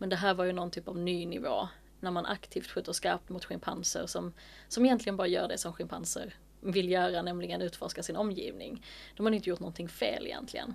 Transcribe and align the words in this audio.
Men 0.00 0.08
det 0.08 0.16
här 0.16 0.34
var 0.34 0.44
ju 0.44 0.52
någon 0.52 0.70
typ 0.70 0.88
av 0.88 0.98
ny 0.98 1.26
nivå. 1.26 1.68
När 2.00 2.10
man 2.10 2.26
aktivt 2.26 2.66
skjuter 2.66 2.92
skarpt 2.92 3.28
mot 3.28 3.44
schimpanser 3.44 4.06
som, 4.06 4.32
som 4.68 4.84
egentligen 4.84 5.16
bara 5.16 5.26
gör 5.26 5.48
det 5.48 5.58
som 5.58 5.72
schimpanser 5.72 6.34
vill 6.60 6.90
göra, 6.90 7.22
nämligen 7.22 7.62
utforska 7.62 8.02
sin 8.02 8.16
omgivning. 8.16 8.84
De 9.16 9.26
har 9.26 9.32
inte 9.32 9.48
gjort 9.48 9.60
någonting 9.60 9.88
fel 9.88 10.26
egentligen. 10.26 10.74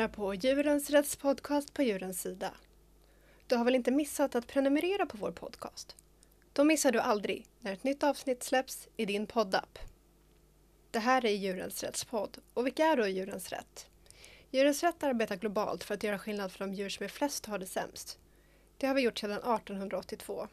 Lyssnar 0.00 0.16
på 0.16 0.34
Djurens 0.34 0.90
Rätts 0.90 1.16
podcast 1.16 1.74
på 1.74 1.82
Djurens 1.82 2.20
Sida. 2.20 2.50
Du 3.46 3.56
har 3.56 3.64
väl 3.64 3.74
inte 3.74 3.90
missat 3.90 4.34
att 4.34 4.46
prenumerera 4.46 5.06
på 5.06 5.16
vår 5.16 5.32
podcast? 5.32 5.96
Då 6.52 6.64
missar 6.64 6.92
du 6.92 7.00
aldrig 7.00 7.46
när 7.60 7.72
ett 7.72 7.84
nytt 7.84 8.02
avsnitt 8.02 8.42
släpps 8.42 8.88
i 8.96 9.04
din 9.04 9.26
poddapp. 9.26 9.78
Det 10.90 10.98
här 10.98 11.24
är 11.24 11.30
Djurens 11.30 11.82
Rätts 11.82 12.04
podd. 12.04 12.38
Och 12.54 12.66
vilka 12.66 12.84
är 12.84 12.96
då 12.96 13.06
Djurens 13.06 13.48
Rätt? 13.48 13.86
Djurens 14.50 14.82
Rätt 14.82 15.02
arbetar 15.02 15.36
globalt 15.36 15.84
för 15.84 15.94
att 15.94 16.02
göra 16.02 16.18
skillnad 16.18 16.52
för 16.52 16.58
de 16.58 16.74
djur 16.74 16.88
som 16.88 17.04
är 17.04 17.08
flest 17.08 17.44
och 17.44 17.50
har 17.50 17.58
det 17.58 17.66
sämst. 17.66 18.18
Det 18.76 18.86
har 18.86 18.94
vi 18.94 19.02
gjort 19.02 19.18
sedan 19.18 19.30
1882. 19.30 20.48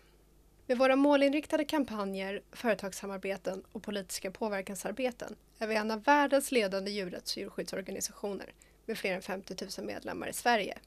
Med 0.66 0.78
våra 0.78 0.96
målinriktade 0.96 1.66
kampanjer, 1.66 2.42
företagssamarbeten 2.52 3.64
och 3.72 3.84
politiska 3.84 4.32
påverkansarbeten 4.32 5.36
är 5.60 5.68
vi 5.68 5.76
en 5.76 5.92
av 5.92 6.04
världens 6.04 6.52
ledande 6.52 6.92
djurrätts 6.92 7.36
och 7.36 7.42
djurskyddsorganisationer 7.42 8.54
med 8.88 8.98
fler 8.98 9.14
än 9.14 9.22
50 9.22 9.56
000 9.78 9.88
medlemmar 9.88 10.28
i 10.28 10.34
Sverige. 10.34 10.78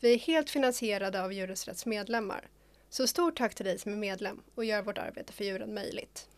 Vi 0.00 0.14
är 0.14 0.18
helt 0.18 0.50
finansierade 0.50 1.22
av 1.22 1.32
Djurens 1.32 1.86
medlemmar. 1.86 2.48
Så 2.90 3.06
stort 3.06 3.38
tack 3.38 3.54
till 3.54 3.66
dig 3.66 3.78
som 3.78 3.92
är 3.92 3.96
medlem 3.96 4.42
och 4.54 4.64
gör 4.64 4.82
vårt 4.82 4.98
arbete 4.98 5.32
för 5.32 5.44
djuren 5.44 5.74
möjligt. 5.74 6.28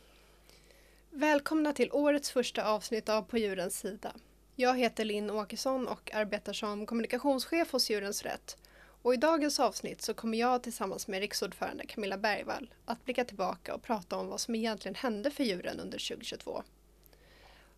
Välkomna 1.11 1.73
till 1.73 1.93
årets 1.93 2.31
första 2.31 2.65
avsnitt 2.65 3.09
av 3.09 3.23
På 3.23 3.39
djurens 3.39 3.79
sida. 3.79 4.13
Jag 4.57 4.79
heter 4.79 5.05
Linn 5.05 5.31
Åkesson 5.31 5.89
och 5.89 6.15
arbetar 6.15 6.53
som 6.53 6.87
kommunikationschef 6.87 7.73
hos 7.73 7.91
Djurens 7.91 8.23
Rätt. 8.23 8.57
Och 9.03 9.15
i 9.15 9.17
dagens 9.17 9.61
avsnitt 9.61 10.03
så 10.03 10.15
kommer 10.15 10.39
jag 10.39 10.63
tillsammans 10.63 11.09
med 11.09 11.21
riksordförande 11.21 11.87
Camilla 11.87 12.19
Bergvall 12.19 12.75
att 12.85 13.05
blicka 13.05 13.25
tillbaka 13.25 13.75
och 13.75 13.83
prata 13.83 14.17
om 14.17 14.29
vad 14.29 14.41
som 14.41 14.55
egentligen 14.55 14.95
hände 14.95 15.31
för 15.31 15.45
djuren 15.45 15.81
under 15.81 16.09
2022. 16.09 16.63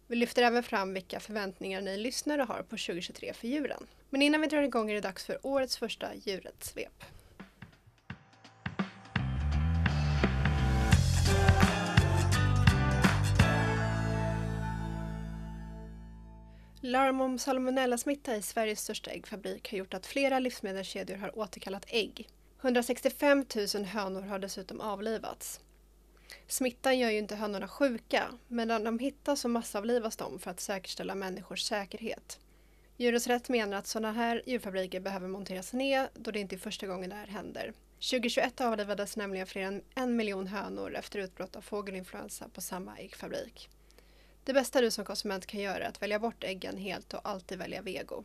Vi 0.08 0.16
lyfter 0.16 0.42
även 0.42 0.62
fram 0.62 0.94
vilka 0.94 1.20
förväntningar 1.20 1.80
ni 1.80 1.96
lyssnare 1.96 2.42
har 2.42 2.62
på 2.62 2.76
2023 2.76 3.32
för 3.32 3.48
djuren. 3.48 3.86
Men 4.10 4.22
innan 4.22 4.40
vi 4.40 4.46
drar 4.46 4.62
igång 4.62 4.90
är 4.90 4.94
det 4.94 5.00
dags 5.00 5.24
för 5.24 5.46
årets 5.46 5.78
första 5.78 6.14
djurrättssvep. 6.14 7.04
Larm 16.80 17.20
om 17.20 17.38
salmonellasmitta 17.38 18.36
i 18.36 18.42
Sveriges 18.42 18.80
största 18.80 19.10
äggfabrik 19.10 19.70
har 19.70 19.78
gjort 19.78 19.94
att 19.94 20.06
flera 20.06 20.38
livsmedelskedjor 20.38 21.16
har 21.16 21.38
återkallat 21.38 21.84
ägg. 21.88 22.28
165 22.60 23.44
000 23.74 23.84
hönor 23.84 24.22
har 24.22 24.38
dessutom 24.38 24.80
avlivats. 24.80 25.60
Smittan 26.46 26.98
gör 26.98 27.10
ju 27.10 27.18
inte 27.18 27.36
hönorna 27.36 27.68
sjuka, 27.68 28.24
men 28.48 28.68
när 28.68 28.80
de 28.80 28.98
hittas 28.98 29.40
så 29.40 29.48
massavlivas 29.48 30.16
de 30.16 30.38
för 30.38 30.50
att 30.50 30.60
säkerställa 30.60 31.14
människors 31.14 31.62
säkerhet. 31.62 32.38
Djurens 32.96 33.26
Rätt 33.26 33.48
menar 33.48 33.76
att 33.76 33.86
sådana 33.86 34.12
här 34.12 34.42
djurfabriker 34.46 35.00
behöver 35.00 35.28
monteras 35.28 35.72
ner 35.72 36.08
då 36.14 36.30
det 36.30 36.40
inte 36.40 36.54
är 36.54 36.58
första 36.58 36.86
gången 36.86 37.10
det 37.10 37.16
här 37.16 37.26
händer. 37.26 37.72
2021 38.10 38.60
avlivades 38.60 39.16
nämligen 39.16 39.46
fler 39.46 39.62
än 39.62 39.82
en 39.94 40.16
miljon 40.16 40.46
hönor 40.46 40.94
efter 40.94 41.18
utbrott 41.18 41.56
av 41.56 41.60
fågelinfluensa 41.60 42.48
på 42.48 42.60
samma 42.60 42.98
äggfabrik. 42.98 43.68
Det 44.44 44.52
bästa 44.52 44.80
du 44.80 44.90
som 44.90 45.04
konsument 45.04 45.46
kan 45.46 45.60
göra 45.60 45.84
är 45.84 45.88
att 45.88 46.02
välja 46.02 46.18
bort 46.18 46.44
äggen 46.44 46.76
helt 46.76 47.14
och 47.14 47.28
alltid 47.28 47.58
välja 47.58 47.82
vego. 47.82 48.24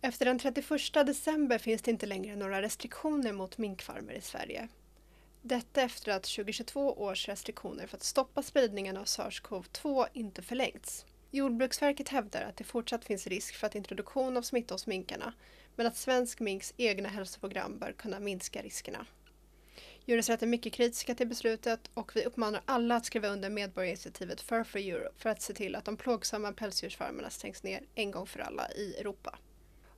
Efter 0.00 0.24
den 0.26 0.38
31 0.38 1.06
december 1.06 1.58
finns 1.58 1.82
det 1.82 1.90
inte 1.90 2.06
längre 2.06 2.36
några 2.36 2.62
restriktioner 2.62 3.32
mot 3.32 3.58
minkfarmer 3.58 4.12
i 4.12 4.20
Sverige. 4.20 4.68
Detta 5.48 5.82
efter 5.82 6.12
att 6.12 6.22
2022 6.22 6.92
års 7.02 7.28
restriktioner 7.28 7.86
för 7.86 7.96
att 7.96 8.02
stoppa 8.02 8.42
spridningen 8.42 8.96
av 8.96 9.04
sars-cov-2 9.04 10.06
inte 10.12 10.42
förlängts. 10.42 11.06
Jordbruksverket 11.30 12.08
hävdar 12.08 12.42
att 12.42 12.56
det 12.56 12.64
fortsatt 12.64 13.04
finns 13.04 13.26
risk 13.26 13.54
för 13.54 13.66
att 13.66 13.74
introduktion 13.74 14.36
av 14.36 14.42
smitta 14.42 14.74
hos 14.74 14.86
minkarna, 14.86 15.32
men 15.76 15.86
att 15.86 15.96
svensk 15.96 16.40
minks 16.40 16.74
egna 16.76 17.08
hälsoprogram 17.08 17.78
bör 17.78 17.92
kunna 17.92 18.20
minska 18.20 18.62
riskerna. 18.62 19.06
Djurrättsrätten 20.04 20.48
är 20.48 20.50
mycket 20.50 20.72
kritiska 20.72 21.14
till 21.14 21.28
beslutet 21.28 21.90
och 21.94 22.16
vi 22.16 22.24
uppmanar 22.24 22.62
alla 22.64 22.96
att 22.96 23.06
skriva 23.06 23.28
under 23.28 23.50
medborgarinitiativet 23.50 24.40
Fur 24.40 24.64
for 24.64 24.78
Europe 24.78 25.14
för 25.18 25.30
att 25.30 25.42
se 25.42 25.54
till 25.54 25.74
att 25.74 25.84
de 25.84 25.96
plågsamma 25.96 26.52
pälsdjursfarmerna 26.52 27.30
stängs 27.30 27.62
ner 27.62 27.82
en 27.94 28.10
gång 28.10 28.26
för 28.26 28.40
alla 28.40 28.72
i 28.72 28.94
Europa. 29.00 29.38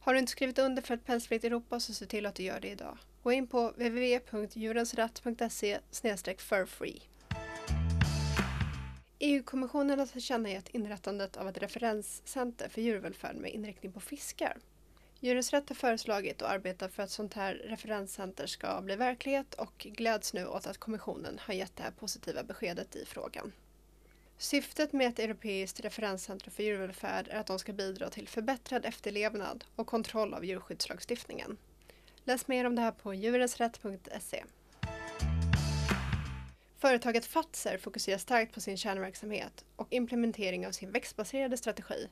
Har 0.09 0.15
du 0.15 0.19
inte 0.19 0.33
skrivit 0.33 0.59
under 0.59 0.83
för 0.83 0.95
ett 0.95 1.05
pälsfritt 1.05 1.45
Europa 1.45 1.81
så 1.81 1.95
se 1.95 2.07
till 2.07 2.27
att 2.27 2.35
du 2.35 2.43
gör 2.43 2.61
det 2.61 2.69
idag. 2.69 2.99
Gå 3.23 3.33
in 3.33 3.47
på 3.47 3.71
www.djurensratt.se 3.71 5.79
furfree. 6.39 7.01
EU-kommissionen 9.19 9.99
har 9.99 10.07
tillkännagett 10.07 10.69
inrättandet 10.69 11.37
av 11.37 11.49
ett 11.49 11.59
referenscenter 11.59 12.69
för 12.69 12.81
djurvälfärd 12.81 13.37
med 13.37 13.51
inriktning 13.51 13.93
på 13.93 14.01
fiskar. 14.01 14.57
Djurens 15.21 15.53
Rätt 15.53 15.69
har 15.69 15.77
föreslagit 15.77 16.43
och 16.43 16.51
arbetar 16.51 16.89
för 16.89 17.03
att 17.03 17.11
sånt 17.11 17.35
här 17.35 17.55
referenscenter 17.55 18.47
ska 18.47 18.81
bli 18.81 18.97
verklighet 18.97 19.55
och 19.55 19.87
gläds 19.91 20.35
nu 20.35 20.47
åt 20.47 20.67
att 20.67 20.79
kommissionen 20.79 21.39
har 21.43 21.55
gett 21.55 21.77
det 21.77 21.83
här 21.83 21.91
positiva 21.91 22.43
beskedet 22.43 22.97
i 22.97 23.05
frågan. 23.07 23.53
Syftet 24.41 24.93
med 24.93 25.09
ett 25.09 25.19
europeiskt 25.19 25.81
referenscentrum 25.81 26.53
för 26.53 26.63
djurvälfärd 26.63 27.29
är 27.29 27.41
att 27.41 27.47
de 27.47 27.59
ska 27.59 27.73
bidra 27.73 28.11
till 28.11 28.29
förbättrad 28.29 28.85
efterlevnad 28.85 29.65
och 29.77 29.87
kontroll 29.87 30.35
av 30.35 30.45
djurskyddslagstiftningen. 30.45 31.57
Läs 32.25 32.49
mer 32.49 32.65
om 32.65 32.75
det 32.75 32.83
här 32.83 32.91
på 32.93 33.15
djurensrätt.se. 33.15 34.45
Företaget 36.79 37.27
Fatser 37.27 37.79
fokuserar 37.79 38.19
starkt 38.19 38.55
på 38.55 38.61
sin 38.61 38.77
kärnverksamhet 38.77 39.65
och 39.77 39.87
implementering 39.91 40.67
av 40.67 40.73
sin 40.73 40.93
växtbaserade 40.93 41.57
strategi 41.57 42.09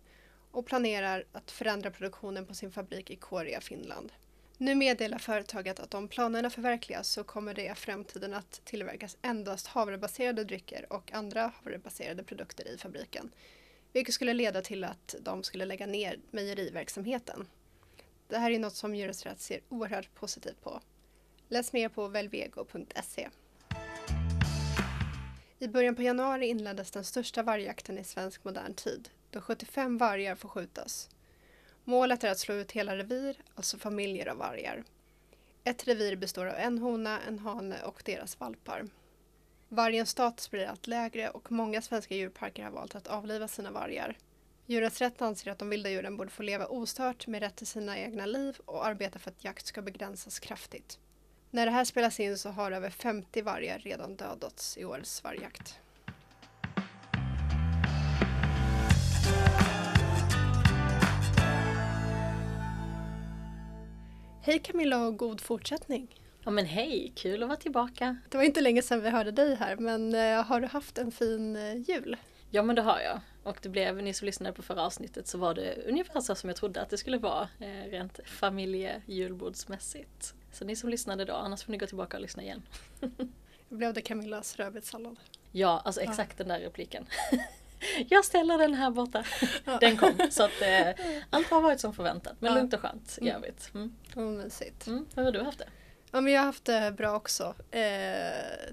och 0.51 0.67
planerar 0.67 1.25
att 1.33 1.51
förändra 1.51 1.91
produktionen 1.91 2.47
på 2.47 2.55
sin 2.55 2.73
fabrik 2.73 3.11
i 3.11 3.17
Korea, 3.17 3.61
Finland. 3.61 4.13
Nu 4.59 4.75
meddelar 4.75 5.19
företaget 5.19 5.81
att 5.81 5.95
om 5.95 6.09
planerna 6.09 6.51
förverkligas 6.51 7.09
så 7.09 7.25
kommer 7.25 7.55
det 7.55 7.65
i 7.65 7.75
framtiden 7.75 8.35
att 8.35 8.61
tillverkas 8.65 9.17
endast 9.23 9.67
havrebaserade 9.67 10.45
drycker 10.45 10.93
och 10.93 11.13
andra 11.13 11.53
havrebaserade 11.57 12.23
produkter 12.25 12.69
i 12.69 12.79
fabriken. 12.79 13.31
Vilket 13.93 14.15
skulle 14.15 14.35
leda 14.35 14.63
till 14.63 14.85
att 14.85 15.15
de 15.21 15.43
skulle 15.43 15.65
lägga 15.65 15.87
ner 15.87 16.19
mejeriverksamheten. 16.31 17.47
Det 18.29 18.39
här 18.39 18.51
är 18.51 18.59
något 18.59 18.75
som 18.75 18.95
Djurrätt 18.95 19.41
ser 19.41 19.61
oerhört 19.69 20.15
positivt 20.15 20.63
på. 20.63 20.81
Läs 21.49 21.73
mer 21.73 21.89
på 21.89 22.09
velvego.se. 22.09 23.29
I 25.59 25.69
början 25.69 25.95
på 25.97 26.03
januari 26.03 26.47
inleddes 26.47 26.91
den 26.91 27.05
största 27.05 27.43
vargjakten 27.43 27.99
i 27.99 28.05
svensk 28.05 28.45
modern 28.45 28.75
tid, 28.75 29.09
då 29.31 29.41
75 29.41 29.99
vargar 29.99 30.35
får 30.35 30.49
skjutas. 30.49 31.09
Målet 31.89 32.25
är 32.25 32.31
att 32.31 32.39
slå 32.39 32.55
ut 32.55 32.73
hela 32.73 32.97
revir, 32.97 33.37
alltså 33.55 33.79
familjer 33.79 34.29
av 34.29 34.37
vargar. 34.37 34.85
Ett 35.65 35.89
revir 35.89 36.17
består 36.17 36.47
av 36.47 36.55
en 36.55 36.79
hona, 36.79 37.21
en 37.21 37.39
hane 37.39 37.83
och 37.83 38.03
deras 38.05 38.41
valpar. 38.41 38.87
Vargens 39.69 40.11
status 40.11 40.51
blir 40.51 40.67
allt 40.67 40.87
lägre 40.87 41.31
och 41.31 41.53
många 41.53 41.83
svenska 41.83 42.15
djurparker 42.15 42.65
har 42.65 42.71
valt 42.71 42.95
att 42.95 43.07
avliva 43.07 43.49
sina 43.49 43.71
vargar. 43.71 44.19
Djurens 44.67 45.01
rätt 45.01 45.23
anser 45.23 45.51
att 45.51 45.59
de 45.59 45.71
vilda 45.71 45.91
djuren 45.91 46.17
borde 46.17 46.31
få 46.31 46.43
leva 46.43 46.67
ostört 46.67 47.27
med 47.27 47.41
rätt 47.41 47.57
till 47.57 47.67
sina 47.67 47.99
egna 47.99 48.27
liv 48.27 48.57
och 48.65 48.87
arbeta 48.87 49.19
för 49.19 49.31
att 49.31 49.45
jakt 49.45 49.67
ska 49.67 49.83
begränsas 49.83 50.39
kraftigt. 50.39 50.99
När 51.51 51.67
det 51.67 51.73
här 51.73 51.85
spelas 51.85 52.21
in 52.21 52.39
så 52.39 52.51
har 52.51 52.73
över 52.73 52.91
50 52.91 53.43
vargar 53.43 53.79
redan 53.79 54.17
dödats 54.17 54.79
i 54.79 54.85
årets 54.85 55.25
vargjakt. 55.25 55.79
Hej 64.47 64.59
Camilla 64.59 65.07
och 65.07 65.17
god 65.17 65.41
fortsättning! 65.41 66.21
Ja 66.45 66.51
men 66.51 66.67
hej, 66.67 67.13
kul 67.17 67.43
att 67.43 67.49
vara 67.49 67.59
tillbaka! 67.59 68.17
Det 68.29 68.37
var 68.37 68.45
inte 68.45 68.61
länge 68.61 68.83
sedan 68.83 69.01
vi 69.01 69.11
hörde 69.11 69.31
dig 69.31 69.55
här 69.55 69.77
men 69.77 70.15
eh, 70.15 70.45
har 70.45 70.61
du 70.61 70.67
haft 70.67 70.99
en 70.99 71.13
fin 71.13 71.57
eh, 71.57 71.75
jul? 71.75 72.17
Ja 72.51 72.63
men 72.63 72.77
det 72.77 72.83
har 72.83 73.01
jag. 73.01 73.21
Och 73.43 73.59
det 73.63 73.69
blev, 73.69 74.03
ni 74.03 74.15
som 74.15 74.27
lyssnade 74.27 74.53
på 74.53 74.63
förra 74.63 74.83
avsnittet 74.83 75.27
så 75.27 75.39
var 75.39 75.55
det 75.55 75.89
ungefär 75.89 76.21
så 76.21 76.35
som 76.35 76.49
jag 76.49 76.57
trodde 76.57 76.83
att 76.83 76.91
det 76.91 76.99
skulle 76.99 77.19
vara 77.19 77.49
eh, 77.61 77.91
rent 77.91 78.21
familjejulbordsmässigt. 78.25 80.35
Så 80.53 80.65
ni 80.65 80.77
som 80.77 80.91
lyssnade 80.91 81.25
då, 81.25 81.35
annars 81.35 81.65
får 81.65 81.73
ni 81.73 81.79
gå 81.79 81.87
tillbaka 81.87 82.17
och 82.17 82.23
lyssna 82.23 82.43
igen. 82.43 82.63
blev 83.69 83.95
det 83.95 84.01
Camillas 84.01 84.57
rödbetssallad? 84.57 85.17
Ja, 85.53 85.83
alltså 85.85 86.01
exakt 86.01 86.39
den 86.39 86.49
där 86.49 86.61
repliken. 86.61 87.07
jag 88.09 88.25
ställer 88.25 88.59
den 88.59 88.75
här 88.75 88.91
borta. 88.91 89.25
Den 89.81 89.97
kom. 89.97 90.19
Så 90.31 90.43
att 90.45 90.63
eh, 90.63 90.89
allt 91.31 91.47
har 91.51 91.61
varit 91.61 91.81
som 91.81 91.95
förväntat. 91.95 92.37
Men 92.41 92.49
Ja. 92.53 92.59
lugnt 92.59 92.75
och 92.75 92.81
skönt 92.81 93.19
i 93.21 93.25
Mm. 93.29 93.37
övrigt. 93.37 93.71
Mm. 93.75 93.93
Vad 94.15 94.27
mysigt. 94.27 94.87
Mm. 94.87 95.07
Hur 95.17 95.23
har 95.25 95.33
du 95.33 95.43
haft 95.43 95.59
det? 95.59 95.69
Ja, 96.13 96.21
men 96.21 96.33
jag 96.33 96.41
har 96.41 96.47
haft 96.47 96.65
det 96.65 96.95
bra 96.97 97.17
också. 97.17 97.55
Eh, 97.71 97.83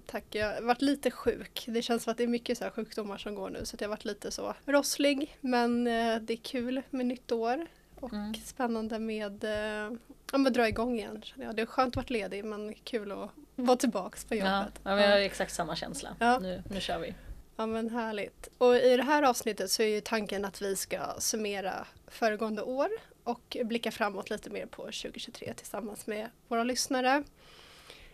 tack. 0.06 0.24
Jag 0.30 0.54
har 0.54 0.62
varit 0.62 0.82
lite 0.82 1.12
sjuk. 1.12 1.64
Det 1.68 1.82
känns 1.82 2.04
som 2.04 2.12
att 2.12 2.18
det 2.18 2.24
är 2.24 2.28
mycket 2.28 2.58
så 2.58 2.64
här 2.64 2.72
sjukdomar 2.72 3.18
som 3.18 3.36
går 3.36 3.50
nu 3.50 3.66
så 3.66 3.76
jag 3.80 3.88
har 3.88 3.90
varit 3.90 4.06
lite 4.06 4.32
så 4.32 4.56
rosslig. 4.66 5.38
Men 5.42 5.88
eh, 5.88 6.16
det 6.22 6.34
är 6.34 6.38
kul 6.38 6.82
med 6.90 7.06
nytt 7.06 7.32
år 7.32 7.68
och 7.96 8.14
Mm. 8.14 8.34
spännande 8.46 9.00
med 9.00 9.44
eh, 9.44 9.92
ja, 10.32 10.38
men 10.38 10.54
dra 10.54 10.68
igång 10.68 10.96
igen. 11.00 11.24
jag. 11.36 11.56
Det 11.56 11.62
är 11.62 11.66
skönt 11.66 11.92
att 11.92 11.96
vara 11.96 12.06
ledig 12.08 12.46
men 12.46 12.74
kul 12.74 13.12
att 13.12 13.30
vara 13.56 13.78
tillbaks 13.78 14.26
på 14.26 14.36
Ja, 14.36 14.58
jobbet. 14.60 14.80
ja, 14.84 14.96
men 14.96 15.04
jag 15.04 15.12
har 15.12 15.18
exakt 15.18 15.54
samma 15.54 15.76
känsla. 15.76 16.16
Ja. 16.20 16.40
Nu, 16.40 16.64
nu 16.72 16.82
kör 16.82 17.00
vi. 17.00 17.14
Ja 17.56 17.66
men 17.66 17.90
härligt. 17.90 18.50
Och 18.58 18.76
i 18.76 18.98
det 18.98 19.04
här 19.04 19.24
avsnittet 19.24 19.72
så 19.72 19.84
är 19.84 19.88
ju 19.88 20.02
tanken 20.02 20.46
att 20.46 20.62
vi 20.62 20.76
ska 20.76 21.00
summera 21.20 21.88
föregående 22.08 22.62
år 22.62 22.90
och 23.24 23.58
blicka 23.64 23.92
framåt 23.92 24.30
lite 24.30 24.50
mer 24.50 24.66
på 24.66 24.82
2023 24.82 25.54
tillsammans 25.54 26.08
med 26.08 26.30
våra 26.48 26.64
lyssnare. 26.64 27.24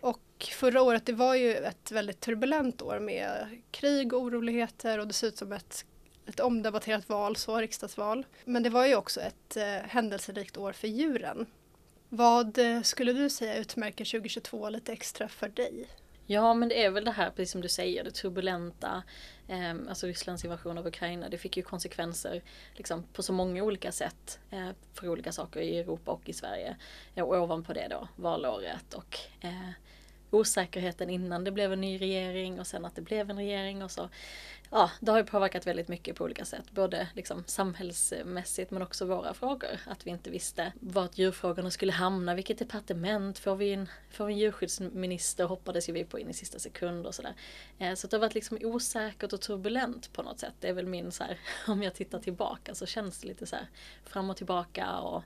Och 0.01 0.47
förra 0.51 0.81
året 0.81 1.05
det 1.05 1.13
var 1.13 1.35
ju 1.35 1.55
ett 1.55 1.91
väldigt 1.91 2.19
turbulent 2.19 2.81
år 2.81 2.99
med 2.99 3.57
krig 3.71 4.13
och 4.13 4.21
oroligheter 4.21 4.99
och 4.99 5.07
dessutom 5.07 5.51
ett, 5.51 5.85
ett 6.25 6.39
omdebatterat 6.39 7.09
val, 7.09 7.35
så 7.35 7.57
riksdagsval. 7.57 8.25
Men 8.45 8.63
det 8.63 8.69
var 8.69 8.85
ju 8.85 8.95
också 8.95 9.21
ett 9.21 9.57
eh, 9.57 9.63
händelserikt 9.65 10.57
år 10.57 10.71
för 10.71 10.87
djuren. 10.87 11.45
Vad 12.09 12.57
eh, 12.57 12.81
skulle 12.81 13.13
du 13.13 13.29
säga 13.29 13.55
utmärker 13.55 14.05
2022 14.05 14.69
lite 14.69 14.93
extra 14.93 15.27
för 15.27 15.49
dig? 15.49 15.87
Ja 16.31 16.53
men 16.53 16.69
det 16.69 16.83
är 16.83 16.89
väl 16.89 17.05
det 17.05 17.11
här 17.11 17.29
precis 17.29 17.51
som 17.51 17.61
du 17.61 17.69
säger, 17.69 18.03
det 18.03 18.11
turbulenta, 18.11 19.03
eh, 19.47 19.71
alltså 19.89 20.07
Rysslands 20.07 20.45
invasion 20.45 20.77
av 20.77 20.87
Ukraina, 20.87 21.29
det 21.29 21.37
fick 21.37 21.57
ju 21.57 21.63
konsekvenser 21.63 22.41
liksom, 22.75 23.03
på 23.13 23.23
så 23.23 23.33
många 23.33 23.63
olika 23.63 23.91
sätt 23.91 24.39
eh, 24.51 24.69
för 24.93 25.09
olika 25.09 25.31
saker 25.31 25.59
i 25.59 25.79
Europa 25.79 26.11
och 26.11 26.29
i 26.29 26.33
Sverige. 26.33 26.75
Eh, 27.15 27.23
och 27.23 27.35
ovanpå 27.35 27.73
det 27.73 27.87
då 27.89 28.07
valåret 28.15 28.93
och 28.93 29.17
eh, 29.41 29.69
osäkerheten 30.29 31.09
innan 31.09 31.43
det 31.43 31.51
blev 31.51 31.73
en 31.73 31.81
ny 31.81 31.97
regering 32.01 32.59
och 32.59 32.67
sen 32.67 32.85
att 32.85 32.95
det 32.95 33.01
blev 33.01 33.29
en 33.29 33.37
regering 33.37 33.83
och 33.83 33.91
så. 33.91 34.09
Ja, 34.71 34.91
det 34.99 35.11
har 35.11 35.17
ju 35.17 35.25
påverkat 35.25 35.67
väldigt 35.67 35.87
mycket 35.87 36.15
på 36.15 36.23
olika 36.23 36.45
sätt, 36.45 36.71
både 36.71 37.07
liksom 37.13 37.43
samhällsmässigt 37.47 38.71
men 38.71 38.81
också 38.81 39.05
våra 39.05 39.33
frågor. 39.33 39.79
Att 39.85 40.07
vi 40.07 40.11
inte 40.11 40.29
visste 40.29 40.73
vart 40.79 41.17
djurfrågorna 41.17 41.71
skulle 41.71 41.91
hamna, 41.91 42.35
vilket 42.35 42.59
departement, 42.59 43.39
får 43.39 43.55
vi 43.55 43.73
en, 43.73 43.89
får 44.11 44.25
vi 44.25 44.33
en 44.33 44.39
djurskyddsminister 44.39 45.45
hoppades 45.45 45.89
ju 45.89 45.93
vi 45.93 46.03
på 46.03 46.19
in 46.19 46.29
i 46.29 46.33
sista 46.33 46.59
sekund 46.59 47.07
och 47.07 47.15
sådär. 47.15 47.33
Eh, 47.79 47.93
så 47.93 48.07
det 48.07 48.15
har 48.15 48.21
varit 48.21 48.35
liksom 48.35 48.57
osäkert 48.61 49.33
och 49.33 49.41
turbulent 49.41 50.13
på 50.13 50.23
något 50.23 50.39
sätt. 50.39 50.53
Det 50.59 50.69
är 50.69 50.73
väl 50.73 50.87
min 50.87 51.11
så 51.11 51.23
här, 51.23 51.39
om 51.67 51.83
jag 51.83 51.93
tittar 51.93 52.19
tillbaka 52.19 52.75
så 52.75 52.85
känns 52.85 53.19
det 53.19 53.27
lite 53.27 53.45
så 53.45 53.55
här 53.55 53.67
fram 54.03 54.29
och 54.29 54.37
tillbaka 54.37 54.97
och, 54.97 55.23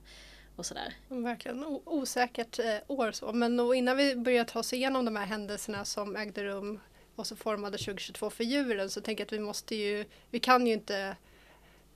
och 0.55 0.65
sådär. 0.65 0.93
Verkligen 1.07 1.63
o- 1.65 1.81
osäkert 1.85 2.59
eh, 2.59 2.77
år 2.87 3.11
så. 3.11 3.33
Men 3.33 3.59
och 3.59 3.75
innan 3.75 3.97
vi 3.97 4.15
börjar 4.15 4.43
ta 4.43 4.59
oss 4.59 4.73
igenom 4.73 5.05
de 5.05 5.15
här 5.15 5.25
händelserna 5.25 5.85
som 5.85 6.15
ägde 6.15 6.43
rum 6.43 6.79
och 7.15 7.27
så 7.27 7.35
formade 7.35 7.77
2022 7.77 8.29
för 8.29 8.43
djuren 8.43 8.89
så 8.89 9.01
tänker 9.01 9.21
jag 9.21 9.25
att 9.27 9.33
vi 9.33 9.39
måste 9.39 9.75
ju, 9.75 10.05
vi 10.29 10.39
kan 10.39 10.67
ju 10.67 10.73
inte 10.73 11.15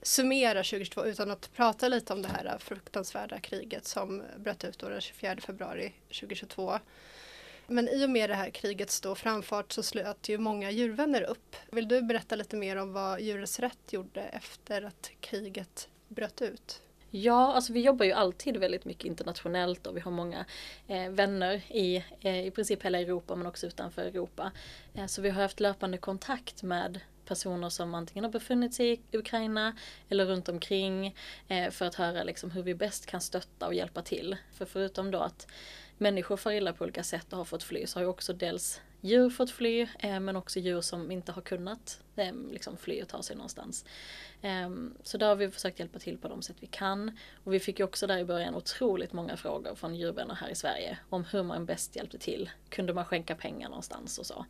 summera 0.01 0.59
2022 0.63 1.05
utan 1.05 1.31
att 1.31 1.53
prata 1.53 1.87
lite 1.87 2.13
om 2.13 2.21
det 2.21 2.27
här 2.27 2.57
fruktansvärda 2.57 3.39
kriget 3.39 3.85
som 3.85 4.23
bröt 4.37 4.63
ut 4.63 4.79
då 4.79 4.89
den 4.89 5.01
24 5.01 5.35
februari 5.41 5.93
2022. 6.07 6.79
Men 7.67 7.89
i 7.89 8.05
och 8.05 8.09
med 8.09 8.29
det 8.29 8.35
här 8.35 8.49
krigets 8.49 9.01
då 9.01 9.15
framfart 9.15 9.71
så 9.71 9.83
slöt 9.83 10.29
ju 10.29 10.37
många 10.37 10.71
djurvänner 10.71 11.21
upp. 11.21 11.55
Vill 11.71 11.87
du 11.87 12.01
berätta 12.01 12.35
lite 12.35 12.55
mer 12.55 12.75
om 12.75 12.93
vad 12.93 13.21
Djurens 13.21 13.59
Rätt 13.59 13.93
gjorde 13.93 14.21
efter 14.21 14.81
att 14.81 15.11
kriget 15.19 15.89
bröt 16.07 16.41
ut? 16.41 16.81
Ja, 17.09 17.53
alltså 17.53 17.73
vi 17.73 17.81
jobbar 17.81 18.05
ju 18.05 18.11
alltid 18.11 18.57
väldigt 18.57 18.85
mycket 18.85 19.05
internationellt 19.05 19.87
och 19.87 19.95
vi 19.95 19.99
har 19.99 20.11
många 20.11 20.45
eh, 20.87 21.09
vänner 21.09 21.61
i 21.67 22.03
eh, 22.21 22.47
i 22.47 22.51
princip 22.51 22.83
hela 22.83 22.99
Europa 22.99 23.35
men 23.35 23.47
också 23.47 23.67
utanför 23.67 24.01
Europa. 24.01 24.51
Eh, 24.93 25.05
så 25.05 25.21
vi 25.21 25.29
har 25.29 25.41
haft 25.41 25.59
löpande 25.59 25.97
kontakt 25.97 26.63
med 26.63 26.99
personer 27.25 27.69
som 27.69 27.95
antingen 27.95 28.23
har 28.23 28.31
befunnit 28.31 28.73
sig 28.73 28.91
i 29.11 29.17
Ukraina 29.17 29.77
eller 30.09 30.25
runt 30.25 30.49
omkring 30.49 31.15
eh, 31.47 31.69
för 31.71 31.85
att 31.85 31.95
höra 31.95 32.23
liksom 32.23 32.51
hur 32.51 32.63
vi 32.63 32.75
bäst 32.75 33.05
kan 33.05 33.21
stötta 33.21 33.67
och 33.67 33.73
hjälpa 33.73 34.01
till. 34.01 34.37
För 34.53 34.65
förutom 34.65 35.11
då 35.11 35.19
att 35.19 35.47
människor 35.97 36.37
far 36.37 36.51
illa 36.51 36.73
på 36.73 36.83
olika 36.83 37.03
sätt 37.03 37.31
och 37.31 37.37
har 37.37 37.45
fått 37.45 37.63
fly 37.63 37.87
så 37.87 37.99
har 37.99 38.03
ju 38.03 38.09
också 38.09 38.33
dels 38.33 38.81
djur 39.01 39.29
fått 39.29 39.51
fly 39.51 39.87
eh, 39.99 40.19
men 40.19 40.35
också 40.35 40.59
djur 40.59 40.81
som 40.81 41.11
inte 41.11 41.31
har 41.31 41.41
kunnat 41.41 42.01
eh, 42.15 42.33
liksom 42.51 42.77
fly 42.77 43.01
och 43.01 43.07
ta 43.07 43.23
sig 43.23 43.35
någonstans. 43.35 43.85
Ehm, 44.41 44.93
så 45.03 45.17
där 45.17 45.27
har 45.27 45.35
vi 45.35 45.49
försökt 45.49 45.79
hjälpa 45.79 45.99
till 45.99 46.17
på 46.17 46.27
de 46.27 46.41
sätt 46.41 46.55
vi 46.59 46.67
kan. 46.67 47.17
Och 47.43 47.53
vi 47.53 47.59
fick 47.59 47.79
ju 47.79 47.85
också 47.85 48.07
där 48.07 48.17
i 48.17 48.25
början 48.25 48.55
otroligt 48.55 49.13
många 49.13 49.37
frågor 49.37 49.75
från 49.75 49.95
djurvänner 49.95 50.35
här 50.35 50.49
i 50.49 50.55
Sverige 50.55 50.97
om 51.09 51.23
hur 51.25 51.43
man 51.43 51.65
bäst 51.65 51.95
hjälpte 51.95 52.17
till. 52.17 52.49
Kunde 52.69 52.93
man 52.93 53.05
skänka 53.05 53.35
pengar 53.35 53.69
någonstans 53.69 54.17
och 54.17 54.25
så. 54.25 54.45